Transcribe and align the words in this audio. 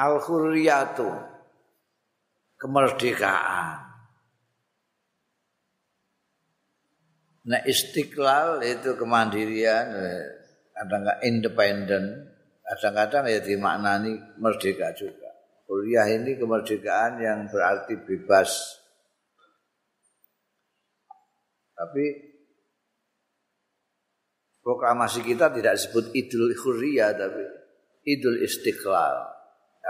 al-hurriyatu 0.00 1.12
kemerdekaan 2.56 3.90
Nah 7.50 7.64
istiqlal 7.64 8.60
itu 8.62 9.00
kemandirian, 9.00 9.90
kadang-kadang 10.76 11.20
independen, 11.24 12.04
kadang-kadang 12.62 13.24
ya 13.32 13.40
dimaknani 13.40 14.12
merdeka 14.36 14.92
juga. 14.92 15.32
Kuliah 15.64 16.04
ini 16.10 16.36
kemerdekaan 16.36 17.18
yang 17.18 17.38
berarti 17.48 17.96
bebas. 17.96 18.76
Tapi 21.72 22.04
proklamasi 24.60 25.24
kita 25.24 25.48
tidak 25.48 25.80
disebut 25.80 26.12
Idul 26.12 26.52
Hurriyah 26.52 27.16
tapi 27.16 27.44
Idul 28.04 28.44
Istiqlal. 28.44 29.39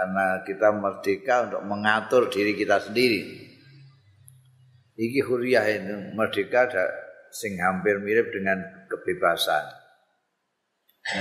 Karena 0.01 0.41
kita 0.41 0.73
merdeka 0.73 1.45
untuk 1.45 1.61
mengatur 1.69 2.25
diri 2.33 2.57
kita 2.57 2.81
sendiri. 2.81 3.21
Iki 4.97 5.21
huriyah 5.29 5.61
ini 5.69 6.17
merdeka 6.17 6.65
sing 7.29 7.61
hampir 7.61 8.01
mirip 8.01 8.33
dengan 8.33 8.65
kebebasan. 8.89 9.61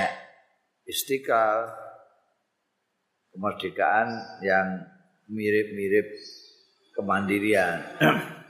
Nah, 0.00 0.08
istiqlal 0.88 1.68
kemerdekaan 3.36 4.40
yang 4.48 4.80
mirip-mirip 5.28 6.08
kemandirian. 6.96 7.84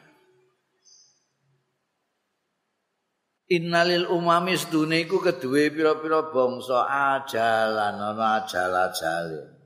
Innalil 3.50 4.06
umami 4.06 4.54
sedune 4.54 5.02
iku 5.02 5.18
keduwe 5.18 5.74
pira-pira 5.74 6.30
bangsa 6.30 6.86
ajalan 7.18 7.98
ana 7.98 8.46
ajal-ajale. 8.46 9.59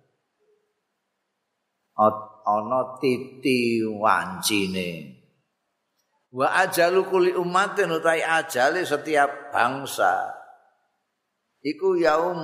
Ana 1.95 2.99
titi 2.99 3.87
wancine. 3.87 5.15
wa 6.35 6.51
ajalu 6.67 7.07
kuli 7.07 7.31
umatin 7.31 7.95
utai 7.95 8.19
ajali 8.19 8.83
setiap 8.83 9.55
bangsa. 9.55 10.35
Iku 11.63 11.95
yaum 11.95 12.43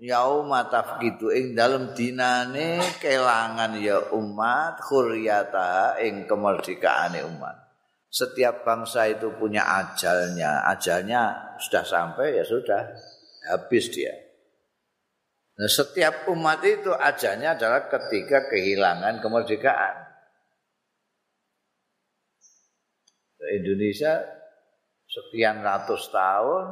yaum 0.00 0.48
tafkidu 0.72 1.28
ing 1.28 1.52
dalam 1.52 1.92
dinane 1.92 2.80
kelangan 2.96 3.76
ya 3.76 4.08
umat 4.16 4.80
khuryata 4.80 6.00
ing 6.00 6.24
kemerdekaan 6.24 7.20
umat. 7.28 7.60
Setiap 8.08 8.64
bangsa 8.64 9.06
itu 9.06 9.30
punya 9.36 9.68
ajalnya. 9.68 10.64
Ajalnya 10.66 11.54
sudah 11.60 11.84
sampai 11.84 12.40
ya 12.40 12.44
sudah. 12.48 12.82
Habis 13.52 13.92
dia 13.92 14.29
nah, 15.60 15.68
setiap 15.68 16.24
umat 16.32 16.64
itu 16.64 16.88
ajalnya 16.88 17.52
adalah 17.52 17.84
ketika 17.92 18.48
kehilangan 18.48 19.20
kemerdekaan. 19.20 20.08
Indonesia 23.60 24.24
sekian 25.04 25.60
ratus 25.60 26.08
tahun 26.08 26.64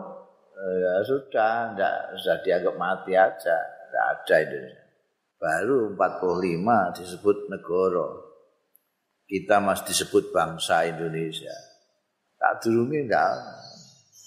eh, 0.56 0.74
ya 0.80 0.94
sudah 1.04 1.52
enggak 1.74 1.96
sudah 2.16 2.36
dianggap 2.44 2.74
mati 2.80 3.12
aja 3.12 3.56
enggak 3.88 4.06
ada 4.16 4.36
Indonesia. 4.40 4.84
Baru 5.38 5.94
45 5.94 6.98
disebut 6.98 7.36
negara. 7.52 8.08
Kita 9.28 9.60
masih 9.60 9.84
disebut 9.92 10.32
bangsa 10.32 10.88
Indonesia. 10.88 11.52
Tak 12.40 12.64
durungi 12.64 13.04
enggak 13.04 13.32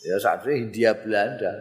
ya 0.02 0.18
saat 0.18 0.42
ini 0.50 0.66
Hindia 0.66 0.98
Belanda 0.98 1.54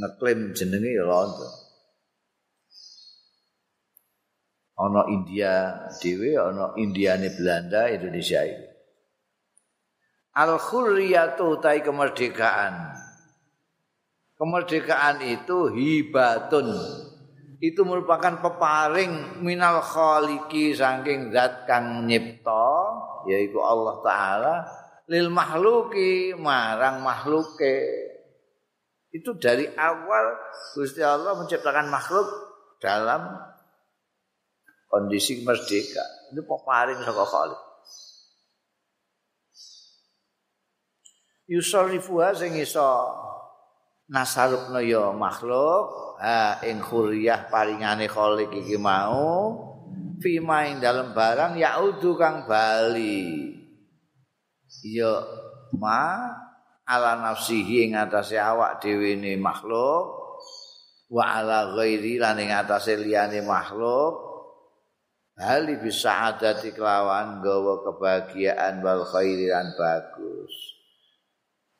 ngeklaim 0.00 0.56
jenenge 0.56 0.96
ya 0.96 1.04
London 1.04 1.60
ana 4.80 5.04
India 5.12 5.76
dhewe 6.00 6.32
ana 6.40 6.72
Indiane 6.80 7.28
Belanda 7.36 7.92
Indonesia 7.92 8.40
iki. 8.40 8.66
Al 10.40 10.56
khurriyatu 10.56 11.60
tai 11.60 11.84
kemerdekaan. 11.84 12.96
Kemerdekaan 14.40 15.20
itu 15.20 15.68
hibatun. 15.68 16.72
Itu 17.60 17.84
merupakan 17.84 18.40
peparing 18.40 19.44
minal 19.44 19.84
khaliqi 19.84 20.72
saking 20.72 21.28
zat 21.28 21.68
kang 21.68 22.08
nyipta 22.08 22.72
yaitu 23.28 23.60
Allah 23.60 24.00
taala 24.00 24.56
lil 25.12 25.28
mahluki 25.28 26.32
marang 26.32 27.04
makhluke 27.04 28.08
itu 29.10 29.34
dari 29.38 29.66
awal 29.74 30.38
Gusti 30.74 31.02
Allah 31.02 31.34
menciptakan 31.34 31.90
makhluk 31.90 32.26
dalam 32.78 33.26
kondisi 34.86 35.42
merdeka. 35.42 36.02
Ini 36.30 36.42
peparing 36.46 37.02
saka 37.02 37.24
Khalik. 37.26 37.62
Yusarifuha 41.50 42.30
sing 42.38 42.54
iso 42.54 42.86
nasarupna 44.06 44.78
ya 44.78 45.10
makhluk 45.10 46.18
ha 46.22 46.62
ing 46.62 46.78
khuriyah 46.78 47.50
paringane 47.50 48.06
Khalik 48.06 48.54
iki 48.54 48.78
mau 48.78 49.58
fima 50.22 50.70
ing 50.70 50.78
dalem 50.78 51.10
barang 51.10 51.58
yaudu 51.58 52.14
kang 52.14 52.46
bali. 52.46 53.50
Ya 54.86 55.18
ma 55.74 56.30
ala 56.90 57.22
nafsihi 57.22 57.86
ing 57.86 57.94
atase 57.94 58.34
awak 58.34 58.82
dhewe 58.82 59.14
ne 59.14 59.38
makhluk 59.38 60.18
wa 61.10 61.24
ala 61.38 61.78
ghairi 61.78 62.18
lan 62.18 62.42
ing 62.42 62.50
atase 62.50 62.98
liyane 62.98 63.46
makhluk 63.46 64.30
hali 65.40 65.80
bisa 65.80 66.34
ada 66.34 66.58
di 66.58 66.68
kelawan 66.74 67.40
gawa 67.40 67.80
kebahagiaan 67.86 68.84
wal 68.84 69.08
khairiran 69.08 69.72
bagus. 69.78 70.52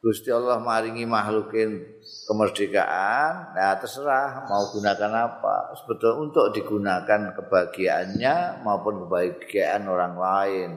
Gusti 0.01 0.33
Allah 0.33 0.57
maringi 0.65 1.05
makhlukin 1.05 1.77
kemerdekaan, 2.25 3.53
nah 3.53 3.77
terserah 3.77 4.49
mau 4.49 4.73
gunakan 4.73 5.13
apa. 5.29 5.77
Sebetulnya 5.77 6.17
untuk 6.25 6.47
digunakan 6.57 7.37
kebahagiaannya 7.37 8.65
maupun 8.65 9.05
kebahagiaan 9.05 9.85
orang 9.85 10.15
lain. 10.17 10.71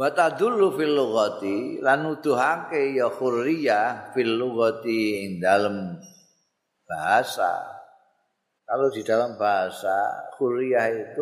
Wa 0.00 0.08
tadullu 0.16 0.72
fil 0.80 0.96
lughati 0.96 1.84
lan 1.84 2.08
nuduhake 2.08 2.96
ya 2.96 3.12
khurriyah 3.12 4.16
fil 4.16 4.32
lughati 4.32 5.28
ing 5.28 5.44
dalem 5.44 6.00
bahasa. 6.88 7.68
Kalau 8.64 8.88
di 8.88 9.04
dalam 9.04 9.36
bahasa 9.36 10.24
kuliah 10.40 10.88
itu 10.88 11.20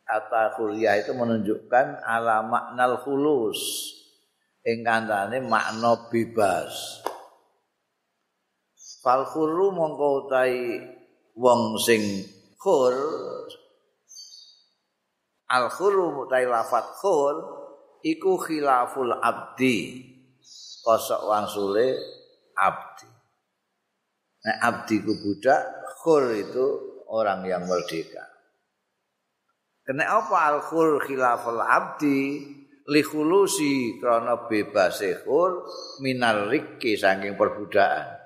kata 0.00 0.56
kuliah 0.56 0.96
itu 0.96 1.12
menunjukkan 1.12 2.00
ala 2.08 2.40
maknal 2.40 3.04
khulus. 3.04 3.60
Ingkantane 4.64 5.44
makna 5.44 6.08
bebas. 6.08 7.04
Fal 9.04 9.28
khuru 9.28 9.76
mongko 9.76 10.24
utai 10.24 10.56
wong 11.36 11.76
sing 11.76 12.00
khur 12.56 12.96
al 15.52 15.68
khuru 15.68 16.24
utai 16.24 16.48
lafat 16.48 16.96
khur 16.96 17.57
iku 18.02 18.38
khilaful 18.38 19.12
abdi 19.18 20.04
kosok 20.82 21.22
wangsule 21.28 21.98
abdi. 22.56 23.08
Nah, 24.44 24.56
abdi 24.64 25.02
ku 25.02 25.12
budak 25.18 25.62
khur 26.00 26.30
itu 26.32 26.66
orang 27.10 27.44
yang 27.44 27.66
merdeka. 27.66 28.24
Kena 29.84 30.04
apa 30.20 30.36
al 30.52 30.58
khur 30.64 31.00
khilafal 31.00 31.60
abdi 31.60 32.44
li 32.88 33.02
khulusi 33.04 34.00
krana 34.00 34.48
bebas 34.48 35.00
khur 35.24 35.64
minar 36.00 36.48
rikki 36.48 36.96
saking 36.96 37.36
perbudakan. 37.36 38.16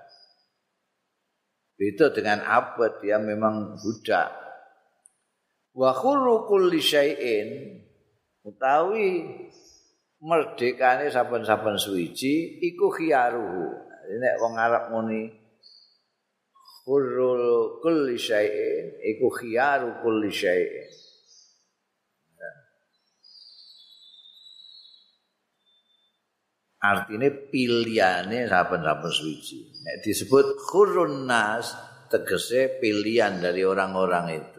Itu 1.83 2.15
dengan 2.15 2.47
abad 2.47 3.03
dia 3.03 3.19
memang 3.19 3.75
budak. 3.83 4.31
Wa 5.75 5.91
khuru 5.91 6.47
kulli 6.47 6.79
syai'in 6.79 7.49
utawi 8.43 9.27
merdekane 10.23 11.11
saben-saben 11.11 11.79
suwiji 11.79 12.63
iku 12.63 12.91
khiyaruhu. 12.95 13.67
Nek 14.13 14.35
wong 14.43 14.55
Arab 14.59 14.91
muni 14.93 15.31
hurrul 16.87 17.79
kulli 17.79 18.19
syai'in 18.19 18.99
iku 19.03 19.31
khiyaru 19.31 20.03
kulli 20.03 20.31
syai'in. 20.31 20.91
Artinya 26.83 27.31
pilihannya 27.31 28.51
saben-saben 28.51 29.13
suci 29.15 29.71
nek 29.87 30.03
disebut 30.03 30.67
khurun 30.67 31.31
nas 31.31 31.71
tegese 32.11 32.83
pilihan 32.83 33.39
dari 33.39 33.63
orang-orang 33.63 34.27
itu 34.35 34.52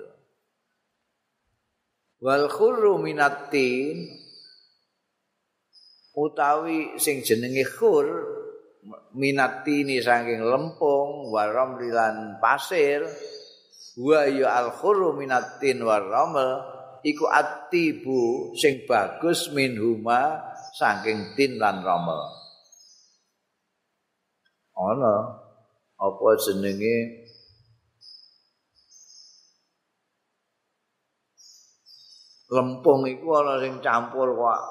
wal 2.24 2.48
khurru 2.48 3.04
minatin 3.04 4.08
utawi 6.16 6.96
sing 6.96 7.20
jenenge 7.20 7.68
khur 7.68 8.08
minatini 9.12 10.00
saking 10.00 10.40
lempung 10.40 11.28
waram 11.36 11.76
lilan 11.76 12.40
pasir 12.40 13.04
wa 14.00 14.24
ya 14.24 14.56
al 14.56 14.72
khuru 14.72 15.20
minatin 15.20 15.84
waramel 15.84 16.64
iku 17.04 17.28
atibu 17.28 18.56
sing 18.56 18.88
bagus 18.88 19.52
min 19.52 19.76
huma 19.76 20.48
saking 20.80 21.36
tin 21.36 21.60
lan 21.60 21.84
ramel 21.84 22.24
ana 24.80 25.44
apa 26.00 26.28
jenenge 26.40 27.23
lempung 32.54 33.10
iku 33.10 33.42
ana 33.42 33.58
sing 33.58 33.82
campur 33.82 34.30
kok. 34.38 34.62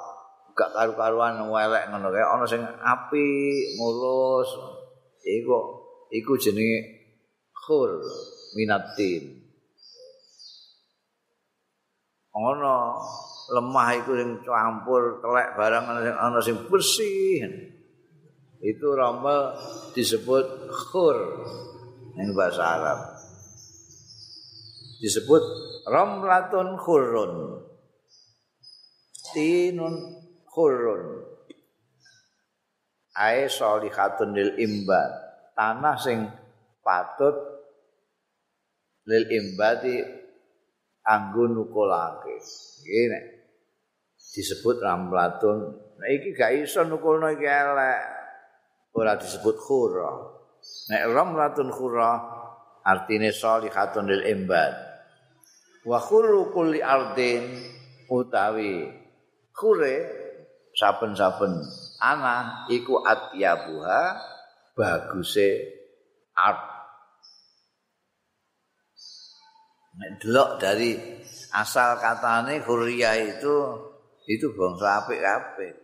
Gak 0.54 0.70
karu-karuan 0.70 1.42
welek 1.50 1.90
ngono 1.90 2.14
kae. 2.14 2.22
Ana 2.22 2.46
sing 2.46 2.62
apik 2.62 3.74
mulus. 3.74 4.50
Iku 5.26 5.58
iku 6.14 6.32
jenenge 6.38 6.78
khur 7.50 7.98
minatin. 8.54 9.42
Ana 12.32 12.94
lemah 13.50 13.88
iku 13.98 14.14
sing 14.14 14.30
campur 14.46 15.18
telek 15.18 15.58
barang 15.58 15.84
ana 16.14 16.38
sing 16.38 16.56
bersih. 16.70 17.42
Itu 18.62 18.94
ramel 18.94 19.58
disebut 19.90 20.70
khur 20.70 21.18
ning 22.14 22.30
bahasa 22.30 22.62
Arab. 22.62 22.98
Disebut 25.02 25.42
ramlatun 25.90 26.78
khurun 26.78 27.58
tinun 29.32 29.94
khurun. 30.46 31.24
Ae 33.16 33.48
solihatun 33.48 34.32
lil 34.32 34.56
imbat. 34.60 35.10
Tanah 35.52 35.96
sing 36.00 36.24
patut 36.80 37.36
lil 39.08 39.24
imbati 39.28 40.00
anggo 41.04 41.44
nukulake. 41.48 42.40
Iki 42.40 43.04
disebut 44.32 44.80
ramlatun. 44.80 45.58
Nah 46.00 46.08
iki 46.08 46.32
gak 46.32 46.56
iso 46.56 46.84
nukulno 46.88 47.28
iki 47.32 47.44
elek. 47.44 48.00
Ora 48.92 49.16
disebut 49.16 49.56
khura 49.56 50.12
nek 50.92 51.02
ramlatun 51.10 51.68
khura 51.72 52.10
artine 52.84 53.32
solihatun 53.32 54.08
lil 54.08 54.24
imbat. 54.24 54.72
Wa 55.84 55.98
khuru 55.98 56.48
kulli 56.54 56.80
ardin 56.80 57.44
utawi 58.08 59.01
khure 59.52 59.96
saben-saben. 60.76 61.62
Ana 62.02 62.66
iku 62.72 62.98
atyabuha 63.04 64.18
baguse 64.74 65.48
art. 66.34 66.60
Nek 69.92 70.10
delok 70.24 70.50
dari 70.56 70.96
asal 71.52 72.00
katane 72.00 72.64
Huria 72.64 73.12
itu 73.20 73.56
itu 74.24 74.46
bangsa 74.56 75.04
apik-apik. 75.04 75.74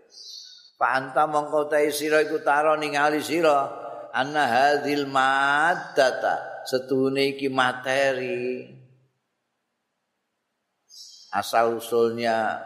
Pak 0.78 0.90
anta 0.94 1.28
mongko 1.28 1.68
ta 1.68 1.82
sira 1.92 2.24
iku 2.24 2.40
taro 2.40 2.78
ningali 2.80 3.20
sira. 3.20 3.68
Anna 4.08 4.48
hadzal 4.48 5.04
maddata 5.04 6.64
setune 6.64 7.36
iki 7.36 7.52
materi. 7.52 8.64
Asal 11.28 11.76
usulnya 11.76 12.56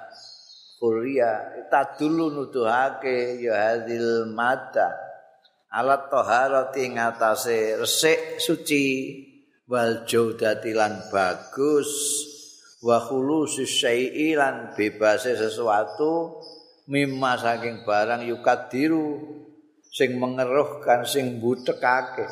Huria 0.82 1.54
kita 1.54 1.94
dulu 1.94 2.34
nuduhake 2.34 3.38
ya 3.38 3.54
hadzal 3.54 4.26
madda 4.34 4.90
alat 5.70 6.10
taharati 6.10 6.90
ngatasé 6.90 7.78
resik 7.78 8.42
suci. 8.42 8.86
Wal 9.70 10.04
jaudati 10.04 10.74
lan 10.74 11.06
bagus. 11.08 11.88
Wa 12.82 12.98
khulusi 12.98 13.62
syai'i 13.62 14.34
lan 14.34 14.74
bebase 14.74 15.38
sesuatu. 15.38 16.42
Mimma 16.90 17.38
saking 17.38 17.86
barang 17.86 18.26
yukadiru. 18.26 19.22
Sing 19.86 20.18
mengeruhkan 20.18 21.06
sing 21.06 21.38
butekake 21.38 22.26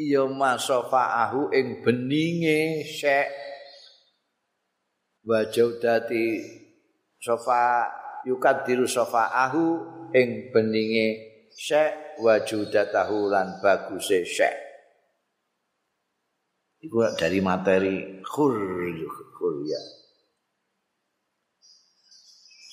iya 0.00 0.24
masofaahu 0.24 1.52
ing 1.52 1.84
beninge 1.84 2.86
syek 2.88 3.28
wa 5.26 5.44
jaudati 5.44 6.40
sofa 7.20 7.86
yukadiru 8.24 8.88
sofaahu 8.88 9.64
ing 10.16 10.50
beninge 10.50 11.08
syek 11.52 12.18
wa 12.24 12.40
jaudatahu 12.40 13.28
lan 13.28 13.60
baguse 13.60 14.24
syek 14.24 14.70
Iku 16.80 17.12
dari 17.20 17.44
materi 17.44 18.24
khur 18.24 18.56
khur 19.36 19.54
ya. 19.68 19.82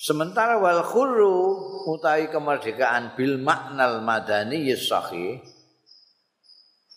Sementara 0.00 0.56
wal 0.56 0.80
khurru 0.80 1.36
utai 1.92 2.32
kemerdekaan 2.32 3.12
bil 3.20 3.36
maknal 3.36 4.00
madani 4.00 4.72
yasahi 4.72 5.44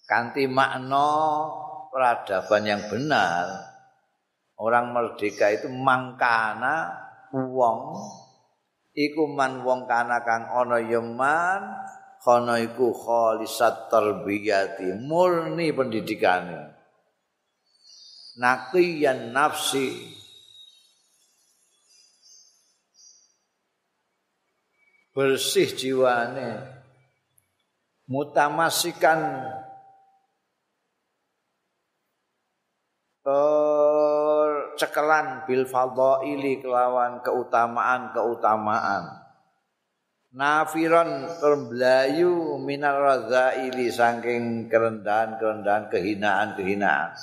kanti 0.07 0.47
makna 0.47 1.11
peradaban 1.91 2.63
yang 2.63 2.87
benar 2.87 3.59
orang 4.55 4.95
merdeka 4.95 5.51
itu 5.51 5.67
mangkana 5.67 7.10
wong 7.33 7.95
iku 8.95 9.31
man 9.31 9.63
wong 9.63 9.87
kana 9.87 10.19
kang 10.27 10.51
ana 10.51 10.83
yeman 10.83 11.61
kono 12.21 12.53
iku 12.61 12.93
khalisat 12.93 13.89
tarbiyati 13.89 14.93
murni 15.01 15.73
pendidikane. 15.73 16.77
Naqiyan 18.37 19.35
nafsi. 19.35 20.15
Bersih 25.11 25.75
jiwane. 25.75 26.79
Mutamasikan 28.07 29.19
tercekelan 34.81 35.45
bil 35.45 35.69
fadhaili 35.69 36.57
kelawan 36.57 37.21
keutamaan-keutamaan 37.21 39.13
nafiron 40.33 41.29
terblayu 41.37 42.57
minar 42.57 42.97
radzaili 42.97 43.93
saking 43.93 44.73
kerendahan-kerendahan 44.73 45.85
kehinaan-kehinaan. 45.93 47.13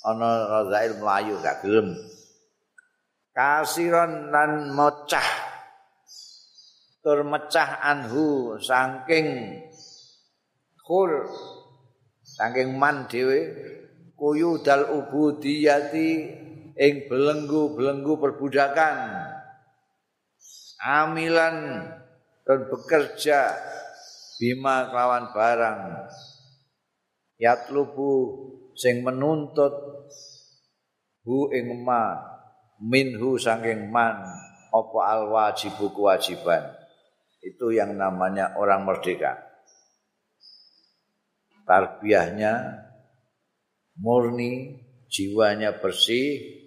Ana 0.00 0.48
razail 0.48 0.96
melayu 0.96 1.36
gak 1.44 1.60
gelem. 1.60 1.92
Kasiron 3.36 4.32
lan 4.32 4.72
mocah. 4.72 5.28
Tur 7.04 7.20
mecah 7.20 7.84
anhu 7.84 8.56
saking 8.64 9.60
khul 10.88 11.28
saking 12.24 12.80
man 12.80 13.04
dhewe. 13.12 13.76
Kuyu 14.18 14.58
dal 14.66 14.88
ubudiyati 14.88 16.47
ing 16.78 17.10
belenggu-belenggu 17.10 18.22
perbudakan 18.22 18.96
amilan 20.78 21.56
dan 22.46 22.58
bekerja 22.70 23.50
bima 24.38 24.88
kelawan 24.88 25.34
barang. 25.34 25.80
Yatlubu 27.38 28.14
sing 28.74 29.02
menuntut 29.02 29.74
hu 31.26 31.50
ing 31.54 31.82
ma 31.82 32.18
minhu 32.82 33.38
saking 33.38 33.90
man 33.90 34.22
apa 34.70 34.98
al 35.06 35.22
wajibu 35.30 35.90
kewajiban 35.94 36.78
itu 37.42 37.70
yang 37.70 37.94
namanya 37.94 38.58
orang 38.58 38.82
merdeka. 38.86 39.38
Tarbiyahnya 41.62 42.86
murni 44.02 44.82
jiwanya 45.06 45.78
bersih 45.78 46.57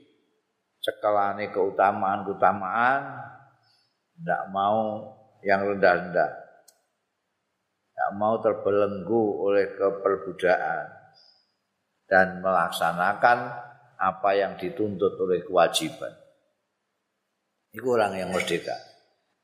cekelane 0.82 1.54
keutamaan-keutamaan 1.54 3.02
tidak 4.18 4.42
mau 4.50 5.14
yang 5.46 5.62
rendah-rendah 5.66 6.42
tidak 8.02 8.18
mau 8.18 8.42
terbelenggu 8.42 9.24
oleh 9.46 9.78
keperbudakan 9.78 10.86
dan 12.10 12.42
melaksanakan 12.42 13.40
apa 14.02 14.30
yang 14.34 14.58
dituntut 14.58 15.16
oleh 15.22 15.46
kewajiban. 15.46 16.10
Iku 17.72 17.88
orang 17.94 18.18
yang 18.18 18.34
merdeka. 18.34 18.74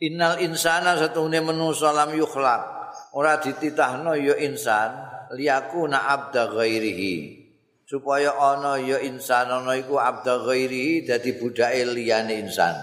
Innal 0.01 0.41
insana 0.41 0.98
satune 0.98 1.38
manusa 1.39 1.94
lam 1.94 2.17
yukhlaq. 2.17 2.62
Ora 3.13 3.38
dititahno 3.38 4.17
ya 4.17 4.36
insan 4.41 5.06
liyakuna 5.38 6.10
abda 6.12 6.50
ghairihi. 6.51 7.47
Supaya 7.88 8.36
ana 8.36 8.75
ya 8.84 9.00
insan 9.00 9.48
ana 9.48 9.72
iku 9.79 9.96
abda 9.96 10.44
ghairihi 10.44 11.08
dadi 11.08 11.39
budake 11.39 11.88
liyane 11.88 12.36
insan. 12.44 12.75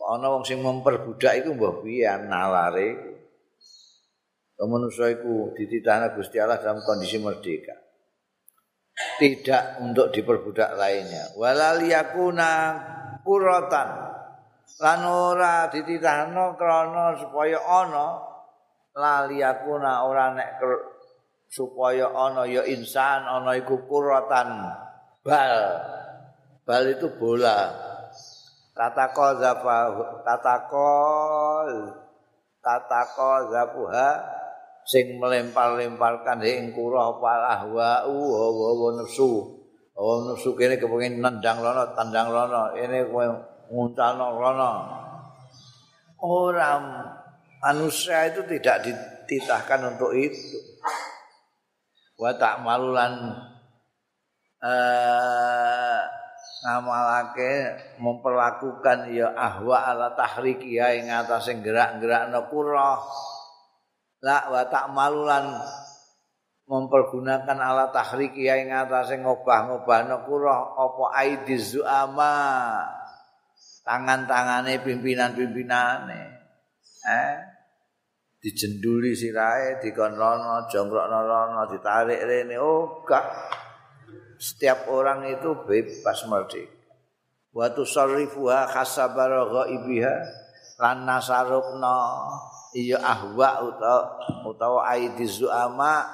Ana 0.00 0.32
wong 0.32 0.40
sing 0.48 0.64
memperbudak 0.64 1.44
iku 1.44 1.52
mbah 1.52 1.84
piye 1.84 2.08
nalare. 2.24 3.12
manusia 4.56 5.12
itu 5.12 5.52
dititahkan 5.52 6.16
Gusti 6.16 6.40
Allah 6.40 6.56
dalam 6.56 6.80
kondisi 6.80 7.20
merdeka. 7.20 7.76
Tidak 9.20 9.84
untuk 9.84 10.08
diperbudak 10.08 10.72
lainnya. 10.80 11.36
Walaliyakuna 11.36 12.50
kuratan. 13.20 13.88
Lan 14.80 15.00
ora 15.04 15.68
dititahno 15.68 16.56
krana 16.56 17.20
supaya 17.20 17.60
ana 17.60 18.16
laliyakuna 18.96 20.08
ora 20.08 20.32
nek 20.32 20.56
supaya 21.50 22.10
ana 22.10 22.44
ya 22.46 22.62
insan 22.66 23.24
ana 23.26 23.54
iku 23.56 23.86
kuratan. 23.86 24.70
Bal. 25.22 25.54
Bal 26.66 26.82
itu 26.90 27.06
bola. 27.18 27.70
Tatako 28.76 29.40
zapa 29.40 29.76
tatako 30.20 30.92
tatako 32.60 33.30
zapuha 33.48 34.08
sing 34.84 35.16
melempar-lemparkan 35.16 36.44
ing 36.44 36.76
kura 36.76 37.08
palah 37.16 37.64
wa 37.64 38.04
wa 38.04 38.88
nafsu 39.00 39.56
oh 39.96 40.16
nafsu 40.28 40.52
kene 40.52 40.76
kepengin 40.76 41.24
nendang 41.24 41.64
lono 41.64 41.88
tandang 41.96 42.28
lono. 42.28 42.76
Ini 42.76 43.08
kowe 43.08 43.26
nguncalno 43.72 44.26
lono. 44.36 44.72
Orang 46.20 46.84
manusia 47.64 48.28
itu 48.28 48.44
tidak 48.44 48.84
dititahkan 48.84 49.96
untuk 49.96 50.12
itu 50.12 50.76
wa 52.16 52.30
tak 52.36 52.64
malulan 52.64 53.12
eh 54.64 56.00
ngamalake 56.66 57.78
memperlakukan 58.02 59.14
ya 59.14 59.30
ahwa 59.38 59.86
ala 59.86 60.18
tahriki 60.18 60.74
ya 60.74 60.90
ing 60.98 61.06
atase 61.12 61.54
gerak-gerakno 61.62 62.50
kura. 62.50 62.98
La 64.24 64.50
wa 64.50 64.66
ta'malulan 64.66 65.46
mempergunakan 66.66 67.54
alat 67.62 67.94
tahrik 67.94 68.34
ya 68.34 68.58
ing 68.58 68.74
atase 68.74 69.22
ngobah-ngobahno 69.22 70.26
kura. 70.26 70.74
Apa 70.74 71.04
aidiz 71.22 71.78
zuama? 71.78 72.34
Tangan-tangane 73.86 74.82
pimpinan-pimpinane. 74.82 76.22
Eh 77.06 77.36
dijenduli 78.46 79.10
sirahe 79.10 79.82
dikon 79.82 80.14
rono 80.14 80.70
rono 80.70 81.62
ditarik 81.66 82.22
rene. 82.22 82.54
Oh 82.62 83.02
gak 83.02 83.26
setiap 84.38 84.86
orang 84.86 85.26
itu 85.26 85.50
bebas 85.66 86.22
merdeka. 86.30 86.94
Wa 87.50 87.74
tusarrifuha 87.74 88.70
khasabara 88.70 89.50
ghaibiha 89.50 90.16
lan 90.78 91.02
nasarukna. 91.02 91.98
Iya 92.76 93.02
ahwa 93.02 93.66
utawa 93.66 94.00
utawa 94.46 94.80
aidiz 94.94 95.40
zuama 95.40 96.04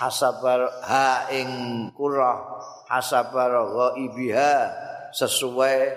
hasabar 0.00 0.66
ha 0.82 1.28
ing 1.30 1.46
kurah 1.94 2.58
hasabar 2.90 3.52
ghaibiha 3.52 4.72
sesuai 5.12 5.94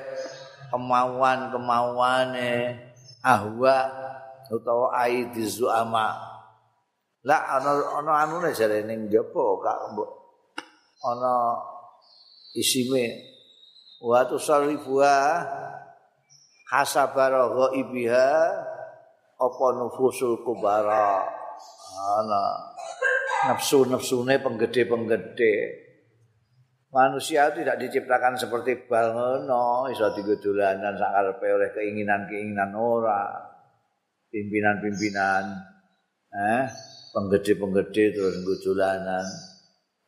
kemauan-kemauane 0.69 2.75
ahwa 3.23 4.10
utawa 4.51 4.91
aidiz 5.07 5.57
zuama 5.63 6.31
la 7.21 7.37
ana 7.57 7.71
ana 8.01 8.11
anune 8.25 8.49
jare 8.51 8.81
ning 8.85 9.07
jopo 9.07 9.61
kak 9.61 9.93
mbok. 9.93 10.11
Ana 11.01 11.57
isime 12.57 13.05
wa 14.01 14.25
tusarrifuha 14.25 15.17
hasabar 16.69 17.33
ghaibiha 17.53 18.29
apa 19.37 19.65
nufusul 19.77 20.41
kubara. 20.45 21.25
Ana 21.91 22.41
nafsu-nafsune 23.49 24.41
penggede-penggede. 24.41 25.53
Manusia 26.91 27.53
tidak 27.55 27.79
diciptakan 27.79 28.35
seperti 28.35 28.83
bal 28.89 29.15
ngono 29.15 29.87
iso 29.87 30.11
digedolanan 30.11 30.97
sak 30.99 31.11
karepe 31.13 31.47
oleh 31.47 31.69
keinginan-keinginan 31.71 32.75
ora 32.75 33.50
pimpinan-pimpinan 34.31 35.43
eh 36.31 36.65
penggede-penggede 37.11 38.15
terus 38.15 38.35
gedolanan 38.41 39.27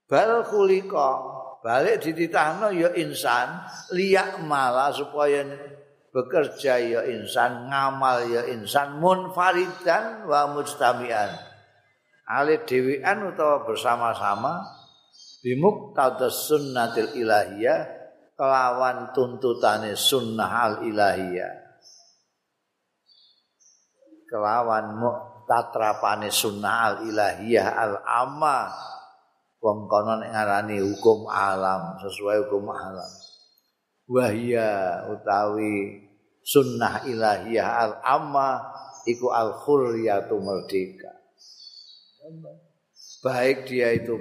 bal 0.07 0.47
kulika 0.47 1.19
balik 1.59 1.99
dititahno 1.99 2.71
ya 2.71 2.95
insan 2.95 3.61
liyak 3.91 4.39
malah 4.47 4.89
supaya 4.95 5.43
bekerja 6.13 6.77
ya 6.77 7.01
insan, 7.09 7.67
ngamal 7.73 8.29
ya 8.29 8.45
insan, 8.45 9.01
munfaridan 9.01 10.29
wa 10.29 10.53
mujtami'an. 10.53 11.33
Ali 12.29 12.61
dewi'an 12.63 13.33
utawa 13.33 13.65
bersama-sama 13.67 14.61
bimuktadas 15.43 16.47
sunnatil 16.47 17.17
ilahiyah 17.19 17.83
kelawan 18.37 19.11
tuntutane 19.11 19.97
sunnah 19.97 20.47
al 20.47 20.75
ilahiyah. 20.87 21.62
Kelawan 24.33 24.97
muktatrapane 24.97 26.33
sunnah 26.33 26.89
al 26.89 26.95
ilahiyah 27.05 27.69
al 27.69 28.01
amma 28.01 28.73
wong 29.61 29.85
kono 29.85 30.25
ngarani 30.25 30.81
hukum 30.81 31.29
alam 31.29 32.01
sesuai 32.01 32.49
hukum 32.49 32.65
alam. 32.73 33.11
wahya 34.09 35.05
utawi 35.13 36.01
sunnah 36.41 37.05
ilahiyah 37.05 37.67
al 37.77 37.93
amma 38.01 38.73
iku 39.05 39.29
al 39.29 39.53
khurriyatu 39.53 40.41
merdeka. 40.41 41.13
Baik 43.21 43.69
dia 43.69 43.93
itu 43.93 44.17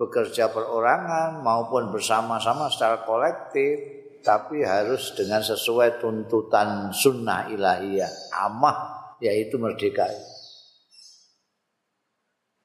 bekerja 0.00 0.48
perorangan 0.48 1.44
maupun 1.44 1.92
bersama-sama 1.92 2.72
secara 2.72 3.04
kolektif 3.04 4.00
tapi 4.24 4.64
harus 4.64 5.12
dengan 5.12 5.44
sesuai 5.44 6.00
tuntutan 6.00 6.88
sunnah 6.88 7.52
ilahiyah 7.52 8.32
amah 8.48 9.01
yaitu 9.22 9.56
merdeka. 9.62 10.10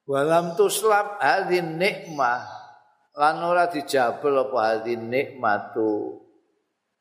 Walam 0.09 0.57
tuslab 0.57 1.21
hadin 1.21 1.77
nikmah. 1.77 2.41
Lan 3.17 3.41
ora 3.45 3.69
dijabel 3.69 4.49
apa 4.49 4.57
hadin 4.73 5.13
nikmatu. 5.13 6.25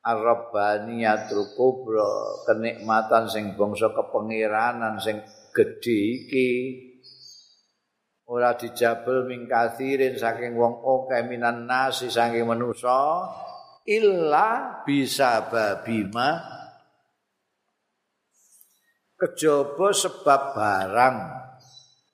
Ar-rabbaniyatul 0.07 1.59
kubra 1.59 2.07
kenikmatan 2.47 3.27
sing 3.27 3.59
bangsa 3.59 3.91
kepengiranan 3.91 5.03
sing 5.03 5.19
gedhe 5.51 5.99
iki. 6.23 6.51
Ora 8.27 8.55
dijabel 8.55 9.27
mingkathirin 9.27 10.19
saking 10.19 10.55
wong 10.59 10.83
akeh 10.83 11.27
minan 11.27 11.67
nasi 11.67 12.11
saking 12.11 12.47
manusa 12.47 13.27
illa 13.87 14.83
bisa 14.83 15.47
babima 15.47 16.56
kejaba 19.16 19.92
sebab 19.92 20.42
barang. 20.54 21.18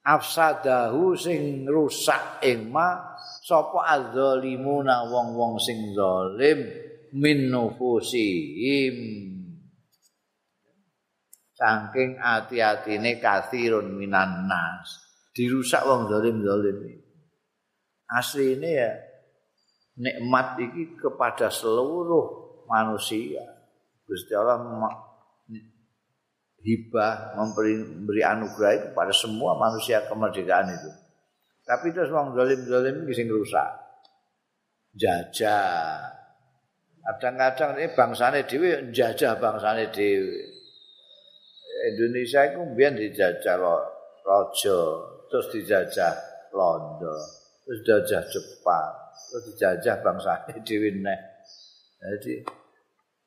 Afsadahu 0.02 1.14
sing 1.14 1.62
rusak 1.70 2.42
ing 2.42 2.74
ma 2.74 3.14
sapa 3.46 3.86
azzalimuna 3.86 5.06
wong-wong 5.06 5.62
sing 5.62 5.94
zalim 5.94 6.66
min 7.14 7.46
nufusihim. 7.46 8.96
Saking 11.54 12.18
ati-atine 12.18 13.22
kathirun 13.22 13.94
minan 13.94 14.50
nas. 14.50 14.98
Dirusak 15.30 15.86
wong 15.86 16.10
zalim-zalim 16.10 17.02
asline 18.12 18.68
ya 18.68 18.92
nikmat 19.96 20.60
iki 20.60 20.96
kepada 21.00 21.48
seluruh 21.48 22.60
manusia. 22.68 23.44
Gusti 24.04 24.36
Allah 24.36 24.60
hibah 26.62 27.34
memberi, 27.34 27.74
memberi 27.82 28.22
anugerah 28.22 28.90
kepada 28.90 29.10
semua 29.10 29.58
manusia 29.58 30.06
kemerdekaan 30.06 30.70
itu. 30.70 30.90
Tapi 31.62 31.94
terus 31.94 32.10
wong 32.10 32.34
zalim-zalim 32.34 33.06
iki 33.06 33.14
sing 33.14 33.28
rusak. 33.30 33.70
Jajah. 34.94 35.98
Kadang-kadang 37.02 37.78
ini 37.78 37.90
bangsane 37.98 38.46
dhewe 38.46 38.90
njajah 38.90 39.38
bangsane 39.42 39.90
dhewe. 39.90 40.38
Indonesia 41.82 42.46
itu 42.46 42.62
mbiyen 42.62 42.94
dijajah 42.94 43.58
raja 44.22 44.78
terus 45.26 45.46
dijajah 45.50 46.14
Londo 46.54 47.10
terus 47.66 47.82
dijajah 47.82 48.22
Jepang 48.30 48.94
terus 49.10 49.42
dijajah 49.50 49.94
bangsane 49.98 50.62
dhewe 50.62 50.94
neh. 50.94 51.20
Jadi 51.98 52.34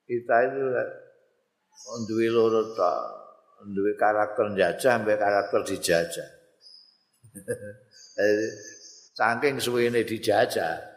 kita 0.07 0.35
itu 0.47 0.63
duwe 2.07 2.27
loro 2.31 2.71
ta 2.75 3.24
duwe 3.63 3.95
karakter 3.95 4.51
njajah 4.51 4.93
mbek 5.01 5.17
karakter 5.19 5.61
dijajah 5.63 6.29
saking 9.17 9.55
suwene 9.63 10.03
dijajah 10.03 10.95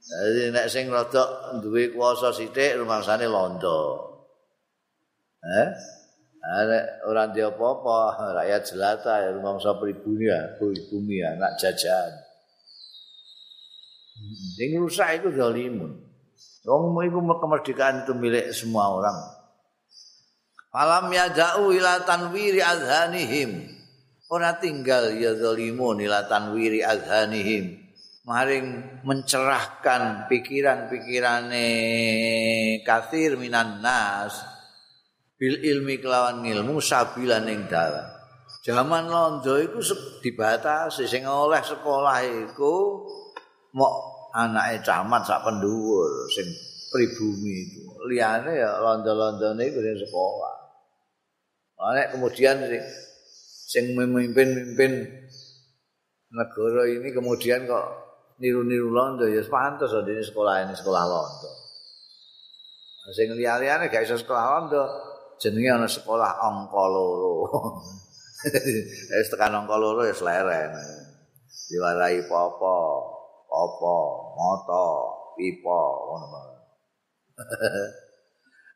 Jadi 0.00 0.48
nek 0.48 0.66
sing 0.72 0.88
rada 0.88 1.52
duwe 1.60 1.92
kuasa 1.92 2.32
sithik 2.32 2.80
rumangsane 2.80 3.28
londo. 3.28 4.08
Eh? 5.44 5.68
Ada 6.40 7.04
orang 7.04 7.36
dia 7.36 7.52
apa-apa, 7.52 8.16
rakyat 8.40 8.62
jelata, 8.64 9.14
ya, 9.20 9.28
rumangsa 9.36 9.76
pribumi 9.76 10.24
ya, 10.24 10.56
pribumi 10.56 11.20
ya, 11.20 11.36
anak 11.36 11.52
jajan. 11.60 12.16
Yang 14.56 14.88
rusak 14.88 15.20
itu 15.20 15.36
zalimun. 15.36 16.00
Wong 16.64 16.96
iku 17.04 17.20
kemerdekaan 17.20 18.08
itu 18.08 18.12
milik 18.16 18.56
semua 18.56 18.88
orang. 18.88 19.16
Falam 20.70 21.10
yada'u 21.10 21.74
ila 21.74 22.06
tanwiri 22.06 22.62
azhanihim. 22.62 23.66
Ora 24.30 24.54
tinggal 24.62 25.18
ya 25.18 25.34
zalimun 25.34 25.98
ila 25.98 26.30
tanwiri 26.30 26.86
azhanihim. 26.86 27.74
Maring 28.22 29.02
mencerahkan 29.02 30.30
pikiran-pikirane 30.30 31.66
kathir 32.86 33.34
minan 33.34 33.82
nas. 33.82 34.46
bil 35.40 35.56
ilmi 35.56 35.96
kelawan 36.04 36.44
ilmu 36.44 36.84
sabilan 36.84 37.48
ing 37.48 37.64
dalan. 37.64 38.04
Zaman 38.60 39.08
londo 39.08 39.56
iku 39.56 39.80
dibatasi 40.20 41.08
sing 41.08 41.24
oleh 41.24 41.64
sekolah 41.64 42.20
iku 42.44 43.00
mok 43.72 43.94
anake 44.36 44.84
camat 44.84 45.24
sak 45.24 45.40
pendhuwur 45.40 46.28
sing 46.28 46.44
pribumi 46.92 47.64
itu. 47.64 47.88
Liyane 48.04 48.52
ya 48.52 48.84
londo-londone 48.84 49.64
iku 49.64 49.80
sekolah. 49.80 50.59
Nek 51.80 52.12
kemudian 52.12 52.60
sing 52.68 52.84
sing 53.70 53.84
memimpin-mimpin 53.96 55.08
negara 56.28 56.82
ini 56.84 57.08
kemudian 57.16 57.64
kok 57.64 57.86
niru-niru 58.36 58.92
londo 58.92 59.24
ya 59.24 59.40
pantes 59.48 59.88
dene 60.04 60.20
sekolah 60.20 60.68
ini 60.68 60.74
sekolah 60.76 61.02
londo. 61.08 61.50
Sing 63.16 63.32
liya-liyane 63.32 63.88
gak 63.88 64.04
iso 64.04 64.20
sekolah 64.20 64.44
londo, 64.44 64.82
jenenge 65.40 65.70
ana 65.72 65.88
sekolah 65.88 66.30
angka 66.36 66.84
loro. 66.84 67.48
Wis 69.16 69.28
tekan 69.32 69.56
angka 69.56 69.76
loro 69.80 70.04
ya 70.04 70.12
sleren. 70.12 70.76
Diwarai 71.70 72.18
apa-apa, 72.26 72.76
apa, 73.46 73.96
moto, 74.34 74.86
pipa, 75.38 75.80
ngono. 75.80 76.40